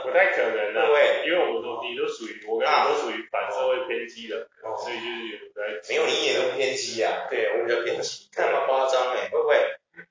[0.00, 5.88] 不太可能的，对，因为我们都你都属于，我跟你都属于反社会偏激的，哦、所以就是有在。
[5.88, 9.56] 没有，你一点都不偏激呀、啊，对我比较偏激，看嘛夸张哎，会不会？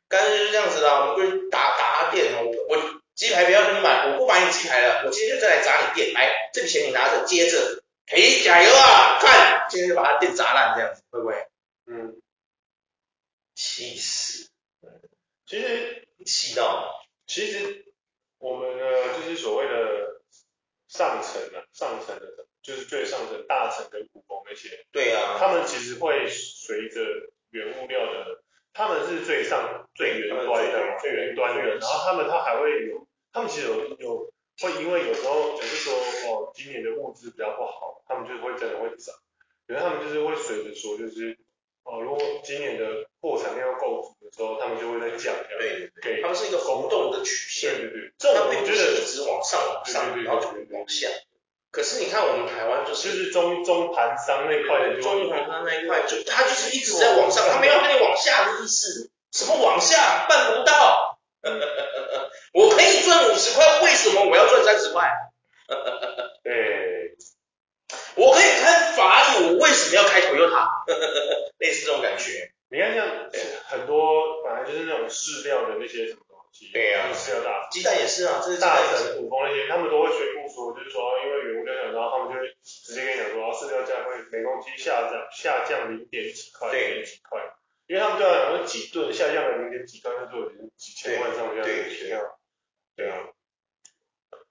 [0.08, 11.34] 干脆就是这样子啦，我们过去打打他店，我我鸡排不要跟你买，我不买你鸡排了，我今天就再来砸你店，来，这笔钱你拿着，接着，嘿，加油啊，看，今天就把他店砸烂，这样子会不会？
[11.88, 12.22] 嗯，
[13.56, 14.50] 气死，
[15.48, 17.86] 其实气到，其实。
[18.41, 18.84] 我们呢，
[19.15, 20.21] 就是所谓的
[20.88, 22.25] 上层啊，上层的，
[22.63, 27.01] 就是最上层大层跟普丰那些，对啊，他们其实会随着
[27.51, 39.15] 原物料的，他们是最上最原端的，最原端的，然后他们他还会有，他们其实有有会因为有时候就是说哦，今年的物资比较不好，他们就会真的会涨，
[39.67, 41.38] 可是他们就是会随着说就是。
[41.84, 42.86] 哦，如果今年的
[43.22, 45.50] 货产量要够足的时候，他们就会再降价。
[45.58, 47.74] 对对对，他们是一个浮动的曲线。
[47.74, 51.08] 对对对，这种并不是一直往上往上，然后就往下。
[51.72, 59.10] 可是你看我们台湾就是就是中中盘商那块的，中盘商那一块就它就是一直在往上，他没有跟你往下的意思。
[59.32, 60.28] 什么往下？
[60.28, 61.20] 办不到。
[62.54, 65.10] 我可以赚五十块，为什么我要赚三十块？
[66.44, 66.81] 对。
[68.15, 70.67] 我可以开法拉利，我为什么要开 Toyota？
[71.60, 72.52] 类似这种感觉。
[72.69, 73.08] 你看像
[73.65, 87.39] 很多本来就是那种饲料的那些什么东西，对呀、啊，饲料大，鸡蛋也是啊，这是大神、土蜂那些，他们都会宣布说，就是说因为原物料涨，然后他们就会直接跟你讲说，饲料价会每公斤下降下降零点几块，零点几块，
[87.88, 92.24] 因为他们都要讲说几吨下降了零点几块，那就已经几千万上下的钱啊，
[92.95, 93.17] 对啊。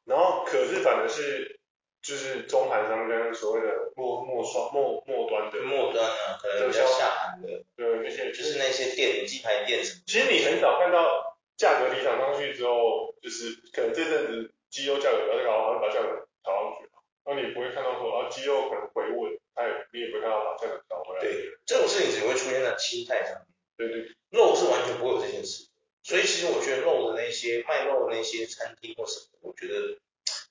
[0.04, 1.59] 然后可是反而是。
[2.02, 10.00] 就是中盘商跟所谓的末末双末末端的末端啊，可能比较下盘的，对那些就是那些店鸡排店什么。
[10.06, 16.88] 其实你很少看到价格提涨上去之后，就是可能这阵子鸡肉价格比较高，然后把价格调上去，
[17.26, 21.20] 那你不会看到说啊鸡肉可能回稳，它也你也不会看到把价格调回来。
[21.20, 23.46] 对，这种事情只会出现在心态上面。
[23.76, 25.68] 对对对，肉是完全不会有这件事。
[26.02, 29.98] 所以其实我觉得肉的那些卖肉的那些餐厅或什么，我觉得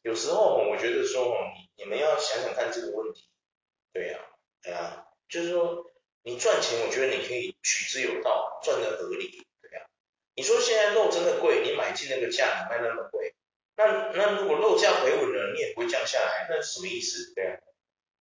[0.01, 1.35] 有时候我觉得说
[1.75, 3.29] 你你们要想想看这个问题，
[3.93, 4.25] 对呀、啊，
[4.61, 5.85] 对呀、啊，就是说
[6.23, 9.87] 你赚钱，我觉得你可以取之有道，赚的合理，对呀、啊。
[10.35, 13.35] 你说现在肉真的贵，你买进那个价，你卖那么贵，
[13.75, 17.33] 那那如果肉价回稳了，你也不会降下来，那什么意思？
[17.33, 17.67] 对呀、啊。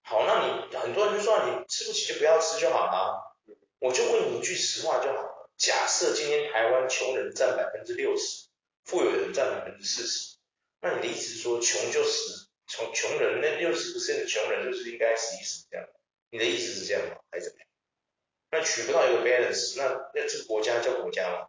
[0.02, 3.36] 好，那你很多人就说你吃不起就不要吃就好了，
[3.80, 5.50] 我就问你一句实话就好了。
[5.56, 8.46] 假设今天台湾穷人占百分之六十，
[8.84, 10.35] 富有人占百分之四十，
[10.80, 15.86] 那你的意思是说穷就死，穷穷人那六十%的穷人就是应该死一死这样？
[16.30, 17.16] 你的意思是这样吗？
[17.30, 17.68] 还是怎么样？
[18.50, 19.84] 那取不到一个 balance，那
[20.14, 21.48] 那这个国家叫国家吗？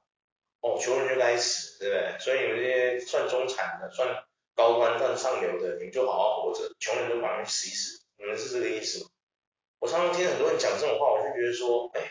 [0.61, 2.17] 哦，穷人就该死，对不对？
[2.19, 4.23] 所以你们这些算中产的、算
[4.55, 9.09] 高端、算上流的，你们就好好活着，穷人都把人死一死，你们是这个意思吗？
[9.79, 12.01] 我常常听很多人讲这种话，我就觉得说，哎，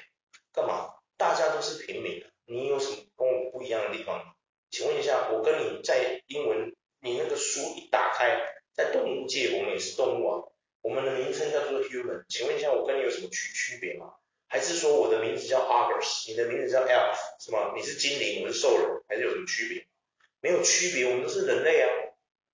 [0.53, 0.95] 干嘛？
[1.17, 4.37] 大家都是平民，你有什么跟我不一样的地方？
[4.71, 6.76] 请问一下，我跟你在英文，
[7.07, 8.39] 你那个书一打开，
[8.75, 10.45] 在动物界我们也是动物啊，
[10.83, 14.15] 我们的名称叫做 human，请问一下，我跟你有什么区区别吗？
[14.49, 17.73] 还是说我的名字叫 Argus，你的名字叫 Elf，是吗？
[17.75, 19.87] 你是精灵，我是兽人，还是有什么区别？
[20.41, 21.89] 没有区别，我们都是人类啊，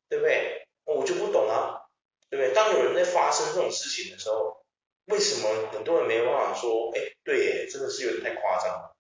[0.09, 0.67] 对不对？
[0.85, 1.83] 我就不懂啊，
[2.31, 2.55] 对不对？
[2.55, 4.61] 当有人在发生这种事情的时候。
[5.07, 8.97] 为什么很多人没有办法说，哎，对耶，真的是有点太夸张了，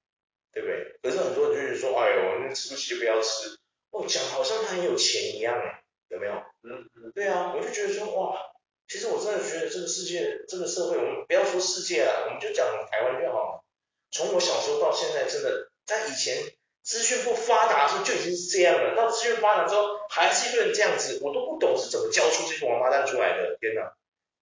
[0.52, 0.98] 对不对？
[1.00, 3.56] 可是很多人就是说，哎呦，那吃不起就不要吃，
[3.92, 6.32] 哦，讲好像他很有钱一样，哎，有没有？
[6.64, 8.36] 嗯嗯，对啊，我就觉得说，哇，
[8.88, 13.64] 其实我真的觉得这个世界，这个社会，我们不要说世界了，我们就讲台湾就好了。
[14.10, 16.36] 从我小时候到现在，真的，在以前
[16.82, 23.92] 资讯不发达的时候就已经是这样了，到资讯发达之后还是一个人这样子，我都不懂是怎么教出这些王八蛋出来的，天哪，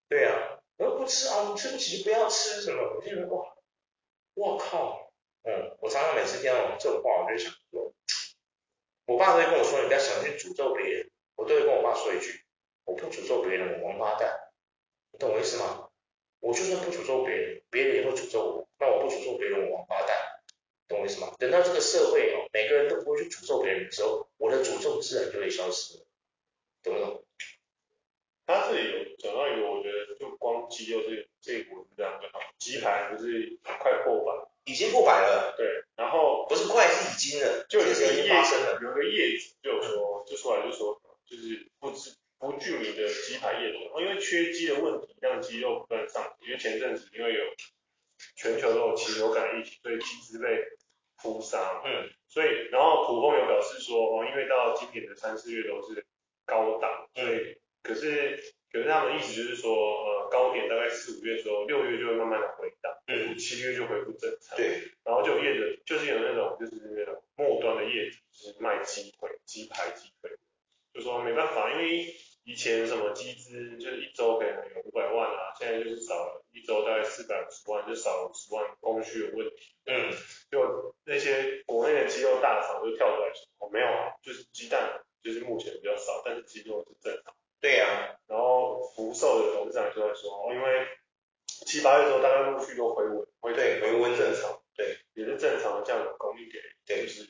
[0.08, 0.56] 对啊。
[0.80, 2.82] 我不吃啊，你吃不起就不要吃什么。
[2.96, 3.54] 我就觉得哇，
[4.32, 7.92] 我靠，嗯，我常常每次听到这种话，我就想说，
[9.10, 11.10] 我爸都会跟我说，你不要想去诅咒别人。
[11.34, 12.44] 我都会跟我爸说一句，
[12.84, 14.38] 我不诅咒别人，我王八蛋，
[15.10, 15.88] 你懂我意思吗？
[16.38, 20.16] 我就算不诅咒别人，别人也会诅咒我，那我不诅咒别人，我王八蛋，
[20.86, 21.34] 懂我意思吗？
[21.40, 26.06] 等到这个社会哦，每个人都不会去诅咒别人的时候，我的诅咒自然就会消失了，
[26.84, 27.24] 懂不懂？
[28.46, 35.54] 他这里有讲到一个，我觉得就光肌肉这这一股这样就好，鸡排不是快破百，已经破百了。
[35.56, 38.28] 对，然后不是快是已经了，就有个业业
[38.82, 47.40] 有个业主就说，就出来就说，就是不知不具名的鸡排业主，因为缺鸡的问题，让鸡肉不断上，因为前阵子因为有
[48.36, 50.62] 全球都有禽流感疫情，所以鸡只被
[51.22, 51.82] 扑杀。
[51.84, 52.10] 嗯。
[52.28, 56.04] 所以，然后普丰有表示说，哦，因为到今年的三四月都是
[56.46, 57.36] 高档，所以。
[57.36, 58.36] 嗯可是，
[58.70, 64.54] 可是他们的意思就是说，呃，高点大概四五月时候，六月就会慢慢的回档，嗯，七月就恢复正常。
[64.58, 70.30] 对，然后就有业者，就是有那种，就是那种末端的业者，就是卖鸡腿、鸡排、鸡腿，
[70.92, 79.72] 就说没办法，因为以前什么鸡资就是一周可能有五百万啊，现在就是少了一周大概四百五十万，就少了五十万，供需有问题。
[79.86, 80.12] 嗯，
[80.50, 87.34] 就那些国内的鸡肉大厂就跳出来说，哦，没有啊，就是鸡蛋就是目前比较少，但是鸡肉是正常。
[87.62, 90.88] 对呀、啊，然后福寿的董事长就在说，因为
[91.66, 97.28] 七八月之后大概陆续都回温，回对回温正常，对，也是正常的这样的供应给，对，就是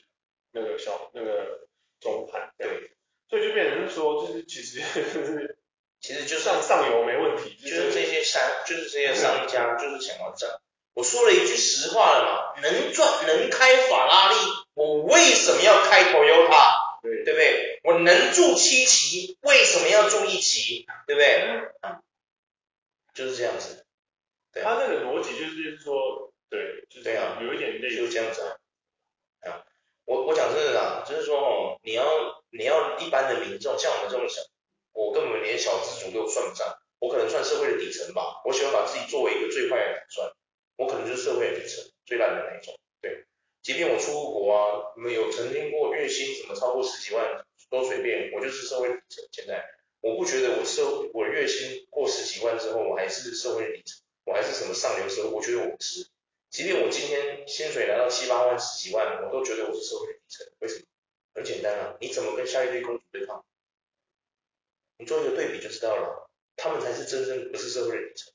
[0.53, 1.67] 那个小那个
[1.99, 2.91] 中盘，对，
[3.29, 5.57] 所以就变成说，就是其实就是
[5.99, 10.61] 其实就上上游没问题，就是这些商就是这些商家就是想要赚。
[10.93, 12.23] 我说了一句实话了
[12.55, 14.37] 嘛，能赚能开法拉利，
[14.75, 16.89] 我为什么要开 Toyota？
[17.01, 17.79] 对，对不对？
[17.83, 20.85] 我能住七期，为什么要住一期？
[21.07, 21.71] 对不对？
[21.81, 21.99] 嗯，
[23.15, 23.87] 就是这样子。
[24.53, 29.49] 对，他那个逻辑就是说，对，就是这样，有一点类似就这样子啊。
[29.49, 29.65] 啊，
[30.05, 32.05] 我我讲真的啦，就是说哦，你要
[32.51, 34.41] 你要一般的民众，像我们这种小，
[34.93, 38.43] 我根本连小资族都算不上，我可能算社会的底层吧。
[38.45, 40.31] 我喜欢把自己作为一个最坏的打算，
[40.77, 42.77] 我可能就是社会的底层，最烂的那一种。
[43.01, 43.25] 对。
[43.63, 49.23] 即便我出国啊，没有曾经过月薪什么超过十几万都随便，我就是社会底层。
[49.31, 49.63] 现在
[50.01, 50.81] 我不觉得我社
[51.13, 53.07] 我月薪过十几万之后我还
[53.71, 56.07] 底层，我还是什么上流社会，我觉得我不是。
[56.49, 60.47] 即便我今天薪水来到七八万、十几万，我都觉得我是社会的底层。
[60.59, 60.85] 为什么？
[61.33, 63.45] 很简单啊，你怎么跟下一堆公主对抗？
[64.97, 66.29] 你做一个对比就知道了。
[66.57, 68.33] 他们才是真正不是社会的底层。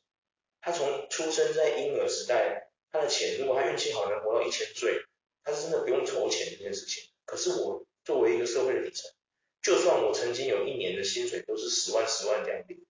[0.62, 5.05] 他从出生在婴儿时代，他的钱如果他运气好能活到一千岁，
[5.45, 7.05] 他是真的不用筹钱这件事情。
[7.26, 9.12] 可是我作为一个社会的底层，
[9.61, 12.86] 就算我曾经有一年的薪水都是十万十万两笔，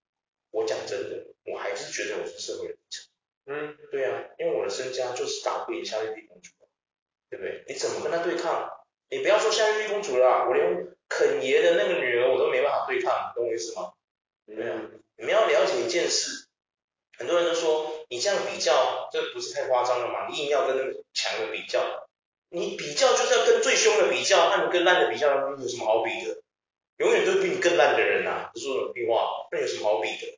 [0.56, 3.04] 我讲真的，我还是觉得我是社会的底层。
[3.44, 6.50] 嗯，对啊，因为我的身家就是打不赢夏绿蒂公主，
[7.28, 7.62] 对不对？
[7.68, 8.70] 你怎么跟他对抗？
[9.10, 13.92] 你不要说夏绿蒂公主了啦，我连肯爷的那个女儿我都没办法对抗，懂我意思吗？
[14.46, 14.80] 对啊，
[15.18, 16.48] 你们要了解一件事，
[17.18, 20.26] 很多人都说你这样比较，这不是太夸张了吗？
[20.30, 22.08] 你硬要跟那个强的比较，
[22.48, 26.40] 你比较就是要跟最凶的比较，那你跟烂的比较有什么好比的？
[26.96, 30.35] 永远都是比你更烂的人呐、啊，不说这种屁话，那有什么好比的？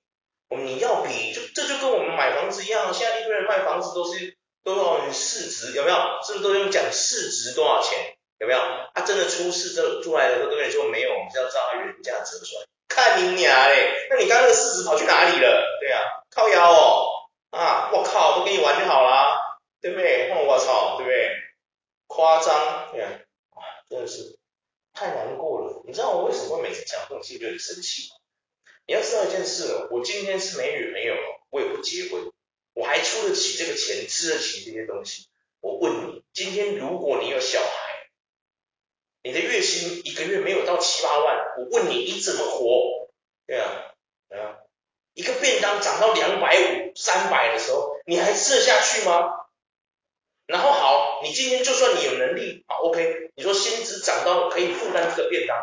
[0.50, 5.96] 你要比，就这就跟我们买房子一样，现在一堆人卖房子都是都要你市值有没有？
[6.24, 8.16] 是不是都用讲市值多少钱？
[8.38, 8.60] 有没有？
[8.94, 12.64] 他、真的出事这出来的时候都跟你说没有，我们是要照他原价折算。
[12.88, 15.78] 看你娘嘞，那你刚那个市值跑去哪里了？
[15.80, 19.36] 对啊，靠腰哦，啊，我靠，都跟你玩就好啦，
[19.80, 20.32] 对不对？
[20.46, 21.30] 我操，对不对？
[22.06, 23.12] 夸张，对啊，
[23.90, 24.38] 真的是
[24.94, 25.82] 太难过了。
[25.86, 28.16] 你知道我为什么会每次讲这种事就很生气吗？
[28.88, 31.14] 你要知道一件事哦，我今天是没女朋友，
[31.50, 32.32] 我也不结婚，
[32.72, 35.28] 我还出得起这个钱，吃得起这些东西。
[35.60, 37.68] 我问你，今天如果你有小孩，
[39.22, 43.10] 你的月薪一个月没有到七八万，我问你，你怎么活？
[43.46, 43.92] 对啊，
[44.30, 44.56] 对啊，
[45.12, 49.34] 一个便当涨到两百五、三百的时候，你还吃得下去吗？
[50.46, 55.58] 然后好，你今天就算你有能力，好，OK，你说薪资涨到可以负担这个便当，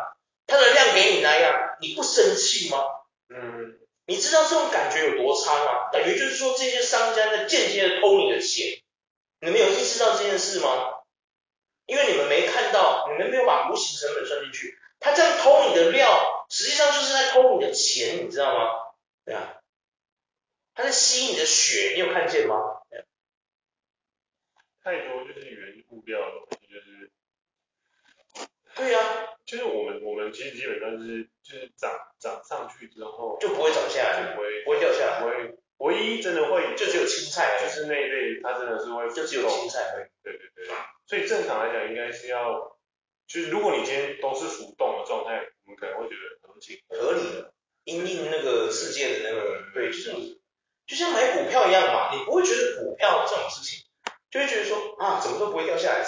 [0.46, 2.84] 它的量给你那样，你不生气吗？
[3.28, 5.90] 嗯，你知道这种感觉有多差吗？
[5.92, 8.82] 等于就是说，这些商家在间接的偷你的钱，
[9.40, 10.94] 你们有意识到这件事吗？
[11.86, 18.92] 因为你们没看到，你们没有把无形成本算进去，他这样偷你的料，实际上就是在偷你的钱，你知道吗？
[19.24, 19.60] 对啊，
[20.74, 22.56] 他在吸你的血，你有看见吗？
[24.82, 26.55] 太多就是原物料的，
[28.76, 40.74] 对呀、啊，就是我们我们其实基本上就是就是涨涨上去之后就不会涨下来，就不会不会掉下来，不会，唯一真的会就只有青菜，就是那一类它真的是会就只有青菜会，对对对，
[41.06, 42.76] 所以正常来讲应该是要，
[43.26, 47.54] 就是如果你今天都是浮动的状态，我们可能会觉得很紧合理的，
[47.84, 50.38] 因应那个世界的那个对，就是你
[50.86, 53.84] 就像买股票一样嘛，你不会觉得股票这种事情，
[54.30, 56.04] 就会觉得说啊怎么都不会掉下来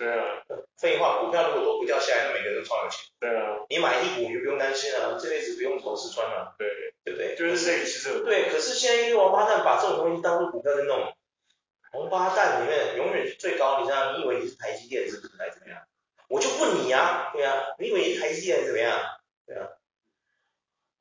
[0.00, 0.40] 对啊，
[0.78, 3.04] 废话，股票如果都不掉下来，那每个人都超有钱。
[3.20, 6.56] 对啊，你买一股你就不用担心了，这辈子不用投四川了。
[6.58, 6.66] 对，
[7.04, 7.36] 对不对？
[7.36, 8.24] 就是这个其实。
[8.24, 11.12] 对，可是现在一堆王八蛋把这种东西当做股票在弄，
[11.92, 14.16] 王八蛋里面永远是最高，你知道？
[14.16, 15.36] 你以为你是台积电是不是？
[15.36, 15.82] 还是怎么样？
[16.30, 18.98] 我就问你啊，对啊，你以为你是台积电是怎么样？
[19.46, 19.68] 对啊，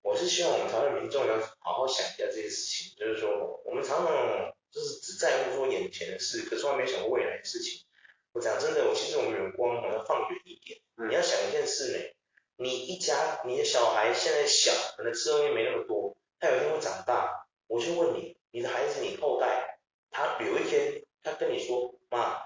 [0.02, 7.86] 我是希望我们台湾民众要好好想一下这些事情，就是说我们常常就是只在乎说眼前的事，可是从来没想过未来的事情。
[8.32, 10.80] 我讲真的，我其实我们眼光我要放远一点。
[11.07, 12.15] 你要想一件事呢，
[12.57, 17.47] 你一家你的小孩现在小，可能吃东西没那么多，他有一天会长大。
[17.67, 19.80] 我就问你，你的孩子，你后代，
[20.11, 22.41] 他有一天他跟你说，妈，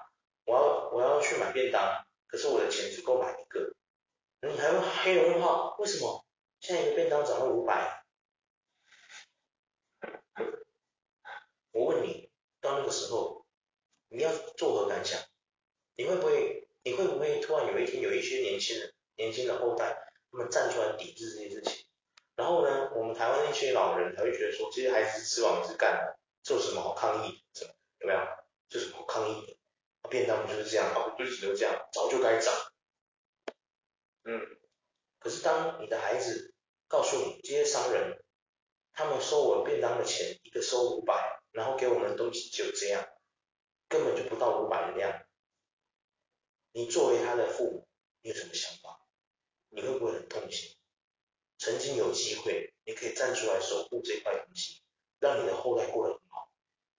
[0.45, 3.73] 我要我要去买便当，可是我的钱只够买一个，
[4.41, 5.75] 你还会黑人问号？
[5.79, 6.25] 为什么？
[6.59, 8.05] 现在一个便当涨到五百？
[11.71, 12.29] 我问你，
[12.61, 13.45] 到那个时候，
[14.09, 15.19] 你要作何感想？
[15.96, 19.96] 你会不会，你会不会突然有一天有一些年轻人，年轻的后代，
[20.32, 21.86] 他们站出来抵制这些事情？
[22.36, 27.60] 然后呢，我们台湾那些老人才会觉得说，这些孩子是吃完是干的，这有什么好抗议的？
[27.60, 28.20] 什么有没有？
[28.70, 29.58] 这有什么好抗议的？
[30.10, 32.54] 便当不就是这样，好，就是都这样，早就该涨。
[34.24, 34.41] 嗯。
[35.20, 36.54] 可是当你的孩子
[36.89, 38.22] 告诉你，这些商人，
[38.94, 43.08] 他们收我便当的钱，一个收五百，然后给我们的东西就这样，
[43.88, 45.24] 根本就不到五百的量。
[46.76, 47.88] 你作为他的父母，
[48.24, 48.99] 你有什么想法？
[49.69, 50.76] 你会不会很痛心？
[51.59, 54.82] 曾经有机会，你可以站出来守护这块东西，
[55.19, 56.51] 让你的后代过得很好。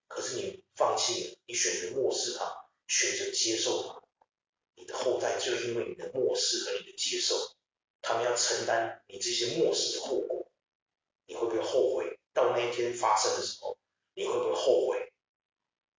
[0.08, 4.04] 可是你放弃了，你选择漠视他，选择接受他。
[4.76, 7.56] 你的后代就因为你的漠视和你的接受，
[8.02, 10.52] 他们要承担你这些漠视的后果。
[11.26, 12.20] 你会不会后悔？
[12.32, 13.78] 到那一天发生的时候，
[14.14, 15.13] 你会不会后悔？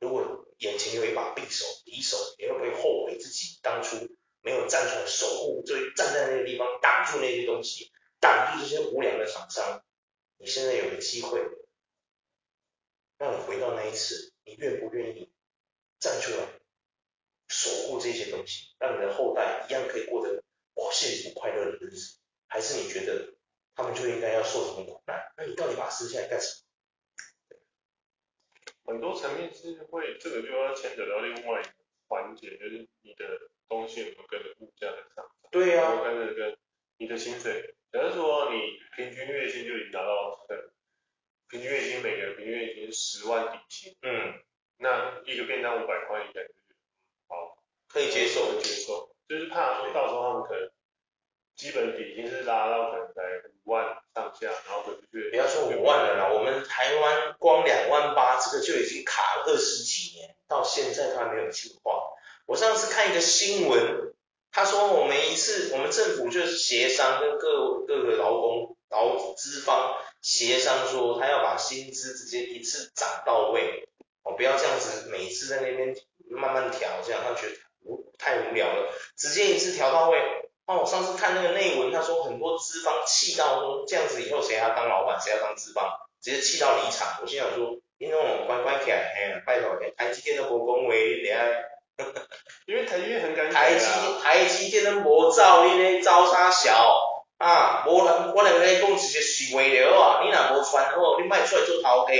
[0.04, 3.96] 如果眼前有一把匕首、匕首，你会不会后悔自己当初
[4.42, 5.62] 没有站出来守护？
[5.64, 7.90] 就站在那个地方挡住那些东西，
[8.20, 9.82] 挡住这些无良的厂商。
[10.36, 11.40] 你现在有个机会，
[13.16, 15.32] 让你回到那一次，你愿不愿意
[15.98, 16.48] 站出来
[17.48, 20.42] 守护这些东西，让你的后代一样可以过得
[20.92, 22.18] 幸福快乐的日子？
[22.46, 23.34] 还是你觉得
[23.74, 25.32] 他们就应该要受什么苦难？
[25.38, 26.63] 那你到底把它撕下来干什么？
[28.84, 31.70] 很多层面是会，这个就要牵扯到另外一个
[32.08, 33.24] 环节，就是你的
[33.68, 35.26] 东西有没有跟着物价在上涨？
[35.50, 36.58] 对呀、啊，有没有跟着跟
[36.98, 40.46] 你的薪水，假如说你平均月薪就已经达到，
[41.48, 44.42] 平均月薪每个人平均月薪十万底薪，嗯，
[44.78, 46.42] 那一个便当五百块，应该
[47.28, 50.70] 好，可以接受，可以接受，就是怕说到时候他们可能
[51.56, 53.22] 基本底薪是拉到可能在
[53.64, 53.84] 五万
[54.14, 55.30] 上下，然后回不去。
[55.30, 62.10] 不要说五万了啦，我们台湾光两万八，这个就已经卡了二十几年，到现在都还没有进化。
[62.46, 64.12] 我上次看一个新闻，
[64.50, 73.88] 他说我们一次，我们政府就协商跟各各个劳工劳资方协商说，他要把薪资直接一次涨到位，
[74.24, 75.96] 哦，不要这样子每一次在那边
[76.28, 77.54] 慢慢调，这样他觉得
[78.18, 80.18] 太无聊了，直接一次调到位。
[80.66, 85.84] 哦，我上次看那个内文，他说很多资方气到说这样子以后谁要当老板，谁要当资方，
[86.22, 87.18] 直接气到离场。
[87.20, 90.94] 我心想说，你那种乖乖起来，哎，拜托，台积电都无讲话，
[92.64, 93.52] 因为台积电很敢讲。
[93.52, 93.86] 台积
[94.22, 96.98] 台积电都无走，你咧走啥小
[97.36, 97.84] 啊？
[97.86, 100.22] 无人，我两个讲一些实话了啊。
[100.24, 102.14] 你若无穿好，你卖出来做头家，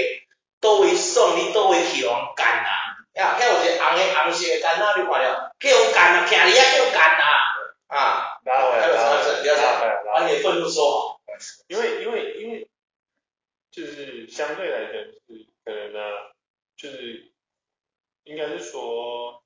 [0.60, 2.68] 倒位爽，你倒位去互干啊？
[3.14, 5.54] 呀，遐有一个红的红色的干啊，你看了？
[5.58, 7.40] 叫我干啊，徛伫遐去互干啊？
[7.86, 11.20] 啊，拉回来，拉回来，不要讲，把你的愤怒收好。
[11.66, 12.68] 因为因为因为
[13.70, 16.00] 就是相对来讲是可能呢，
[16.76, 17.32] 就是
[18.22, 19.42] 应该是说，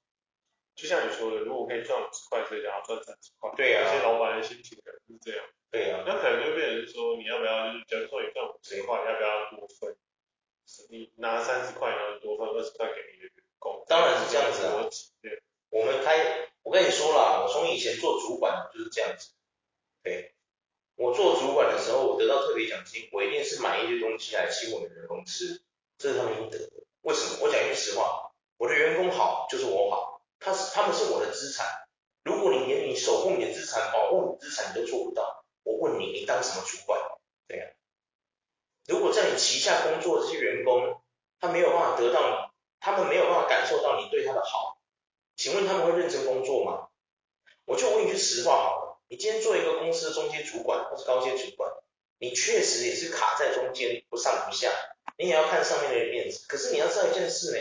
[0.75, 3.51] 就像你说的，如果可以赚五十块，所以想要赚三十块。
[3.57, 3.85] 对呀、啊。
[3.85, 5.47] 有些老板的心情可能是这样。
[5.71, 6.05] 对呀、啊。
[6.07, 9.97] 那可能就变成说，你要不要就是，假如说你赚五十块，要不要多分？
[10.91, 13.85] 你拿三十块，然后多分二十块给你的员工。
[13.89, 14.85] 当然是这样子啊。
[15.23, 15.43] 对。
[15.71, 16.49] 我们开。
[16.63, 19.31] 我跟你说啦，我从以前做主管就是这样子。
[20.03, 20.35] 对，
[20.97, 25.63] 我做主管的时候，我得到特别奖金，我一定是买一些东西来请我的员工吃，
[25.97, 26.71] 这是他们应得的。
[27.01, 27.39] 为什么？
[27.41, 31.67] 我讲一句实话，我的员工好就是我好，他是他们是我的资产。
[32.23, 37.01] 如果你连你守护你的资产、保护你的资产你都做不到，我问你，你当什么主管？
[37.47, 37.65] 对呀。
[38.87, 41.01] 如果在你旗下工作的这些员工，
[41.41, 44.78] 他没有办法得到你，他们没有办法感受到你对他的好。
[45.39, 46.89] 请问他们会认真工作吗？
[47.65, 51.71] 我就问一句实话好了，你今天做一个公司的中间主管或是高阶主管，
[52.19, 54.69] 你确实也是卡在中间，不上不下，
[55.17, 56.45] 你也要看上面的面子。
[56.49, 57.59] 可是你要知道一件事呢，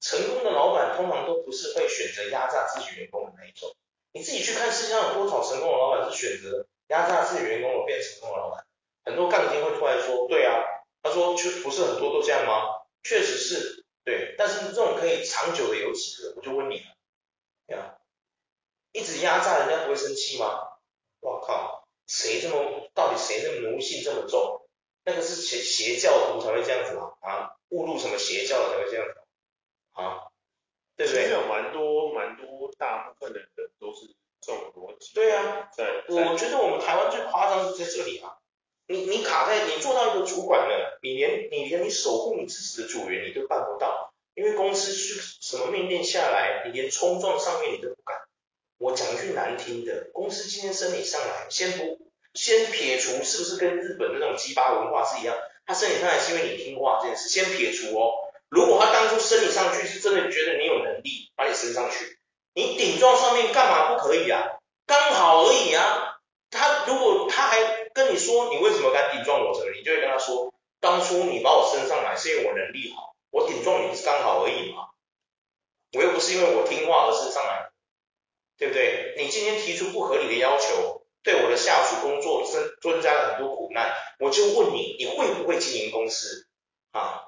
[0.00, 3.74] 成功的老板通常都不是会选择压榨自己员工的那一种。
[4.12, 8.64] 你自己去看世界上有多少成功的老板是选择压榨自己员工而变成功的老板？
[9.04, 10.62] 很多杠精会突然说，对啊，
[11.02, 12.78] 他说就不是很多都这样吗？
[13.02, 16.34] 确实是对，但是这种可以长久的有几个？
[16.36, 16.94] 我就问你了。
[17.68, 17.98] 对啊，
[18.92, 20.48] 一直压榨人家不会生气吗？
[21.20, 24.62] 我靠，谁这么到底谁的奴性这么重？
[25.04, 27.12] 那个是邪邪教徒才会这样子吗？
[27.20, 29.20] 啊，误入什么邪教才会这样子？
[29.92, 30.28] 啊，
[30.96, 31.22] 对不对？
[31.24, 35.12] 其实有蛮多蛮多大部分的人都是这种逻辑。
[35.14, 38.38] 对啊，对我觉得我们台湾最夸张是在这里啊，
[38.86, 44.07] 你你卡在你做到一个主管了，你连你连你守护你自己的组员你都办不到。
[44.38, 48.16] 因为公司是什么命令下来，你连冲撞上面你都不敢。
[48.78, 51.98] 我讲句难听的，公司今天升你上来，先不
[52.34, 55.36] 先撇除是不是跟日本的那种鸡巴文化是一样，
[55.66, 58.12] 他升你上来是因为你听话这件事，先撇除哦。
[58.48, 62.20] 如果他当初升你上去是真的觉得你有能力把你升上去，
[62.54, 64.60] 你顶撞上面干嘛不可以啊？
[64.86, 66.20] 刚好而已啊。
[66.48, 73.07] 他如果他还跟你说你为什么敢顶撞我这个，你就会跟他说，当初你把我升上来是因为我能力好。
[73.30, 74.88] 我顶撞你是刚好而已嘛，
[75.92, 77.70] 我又不是因为我听话而升上来，
[78.56, 79.14] 对不对？
[79.18, 86.46] 你今天提出不合理的要求，对我的下属工作增增加了很多苦难，我就问你，你会不会经营公司
[86.92, 87.24] 啊？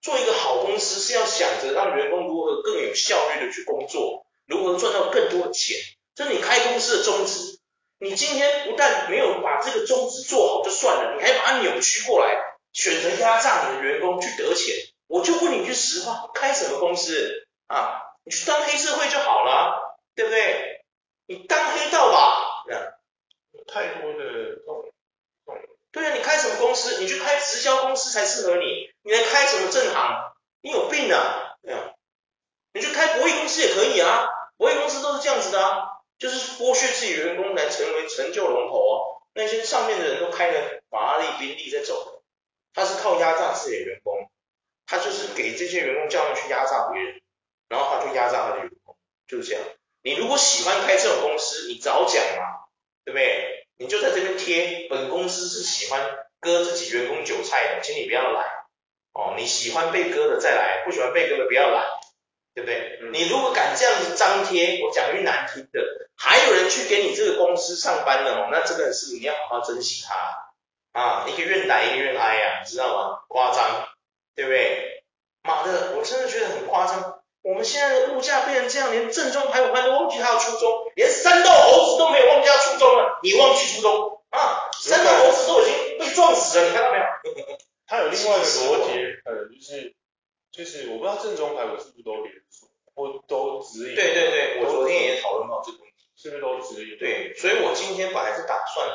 [0.00, 5.76] 做一个好公司是要想着让员工如何更有效率的去工作，如何赚到更多的钱，
[6.14, 7.58] 这是你开公司的宗旨。
[8.00, 12.40] 你今天不但没有把这个宗旨做好就算了，你还把它扭曲过来，
[12.72, 14.76] 选择压榨你的员工去得钱。
[15.08, 18.02] 我就问你一句实话，开什么公司啊？
[18.24, 20.84] 你去当黑社会就好了，对不对？
[21.26, 22.82] 你当黑道吧，这样。
[23.52, 24.84] 有太多的这种，
[25.46, 25.62] 这种。
[25.90, 27.00] 对啊，你开什么公司？
[27.00, 28.90] 你去开直销公司才适合你。
[29.02, 30.32] 你来开什么正行？
[30.60, 31.56] 你有病啊！
[31.62, 31.94] 这样。
[32.74, 34.28] 你去开博弈公司也可以啊，
[34.58, 35.88] 博弈公司都是这样子的啊，
[36.18, 38.94] 就是剥削自己员工来成为成就龙头啊。
[39.32, 42.22] 那些上面的人都开着法拉利、宾利在走，
[42.74, 44.30] 他是靠压榨自己的员工。
[44.88, 47.20] 他就是给这些员工叫他们去压榨别人，
[47.68, 48.96] 然后他就压榨他的员工，
[49.28, 49.62] 就是这样。
[50.02, 52.66] 你如果喜欢开这种公司，你早讲嘛，
[53.04, 53.66] 对不对？
[53.76, 56.00] 你就在这边贴，本公司是喜欢
[56.40, 58.44] 割自己员工韭菜的，请你不要来。
[59.12, 61.84] 哦，你喜欢被割的再来，不喜欢被割的不要来，
[62.54, 63.00] 对不对？
[63.02, 70.52] 嗯、你如果敢这样子张贴，我讲句难听的，还有人去给你这个公司上班的哦，那这个是你要好好珍惜他
[70.92, 73.24] 啊，一个愿打一个愿挨啊，你知道吗？
[73.28, 73.87] 夸张，
[74.38, 75.02] 对不对？
[75.42, 77.24] 妈的，我真的觉得很夸张。
[77.42, 84.70] 我们现在的物价变成这样，连正宗排骨饭都忘记他的初衷，连三道猴子都没有忘记他初衷了，你忘记初衷啊？
[84.78, 87.58] 三道猴子都已经被撞死了，你看到没有？
[87.88, 88.92] 他有另外一个逻辑，
[89.24, 89.94] 可能就是
[90.52, 93.94] 就是我不知道正宗排骨是不是都连锁或都直营？
[93.96, 96.96] 对对对，我昨天也讨论到这个问题，是不是都直营？
[96.98, 98.86] 对，所以我今天本来是打算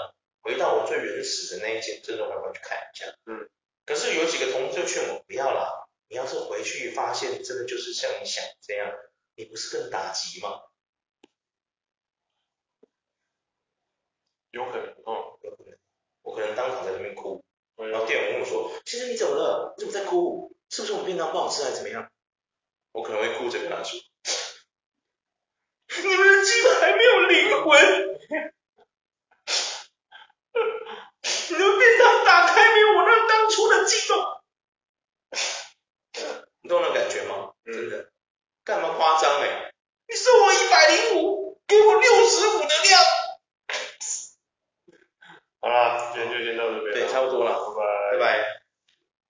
[0.41, 3.49] 回到我最原始的那一间正宗排骨去看一下，嗯，
[3.85, 8.91] 可是有几个同事就劝我不要啦你要是回去发现真的就是像你想这样
[9.35, 10.61] 你不是更打击吗？
[14.51, 15.39] 有可能哦。
[15.41, 15.77] 有可能。
[16.21, 17.43] 我可能当场在那边哭。
[17.75, 19.73] 然后店员跟我说先生你怎么了？
[19.77, 20.55] 你怎么在哭？
[20.69, 22.11] 是不是我们便当不好吃还是怎么样？
[22.91, 23.99] 我可能会哭着跟他说。
[25.87, 28.12] 你们的鸡排没有灵魂。
[33.53, 34.17] 除了激动
[36.61, 37.53] 你懂那感觉吗？
[37.65, 38.09] 真的。
[38.63, 39.45] 干嘛夸张呢
[40.07, 43.01] 你送我一百零五给我六十五的量。
[45.59, 47.51] 好啦今天就先到这边对差不多了
[48.11, 48.17] 拜拜。
[48.17, 48.52] 拜拜。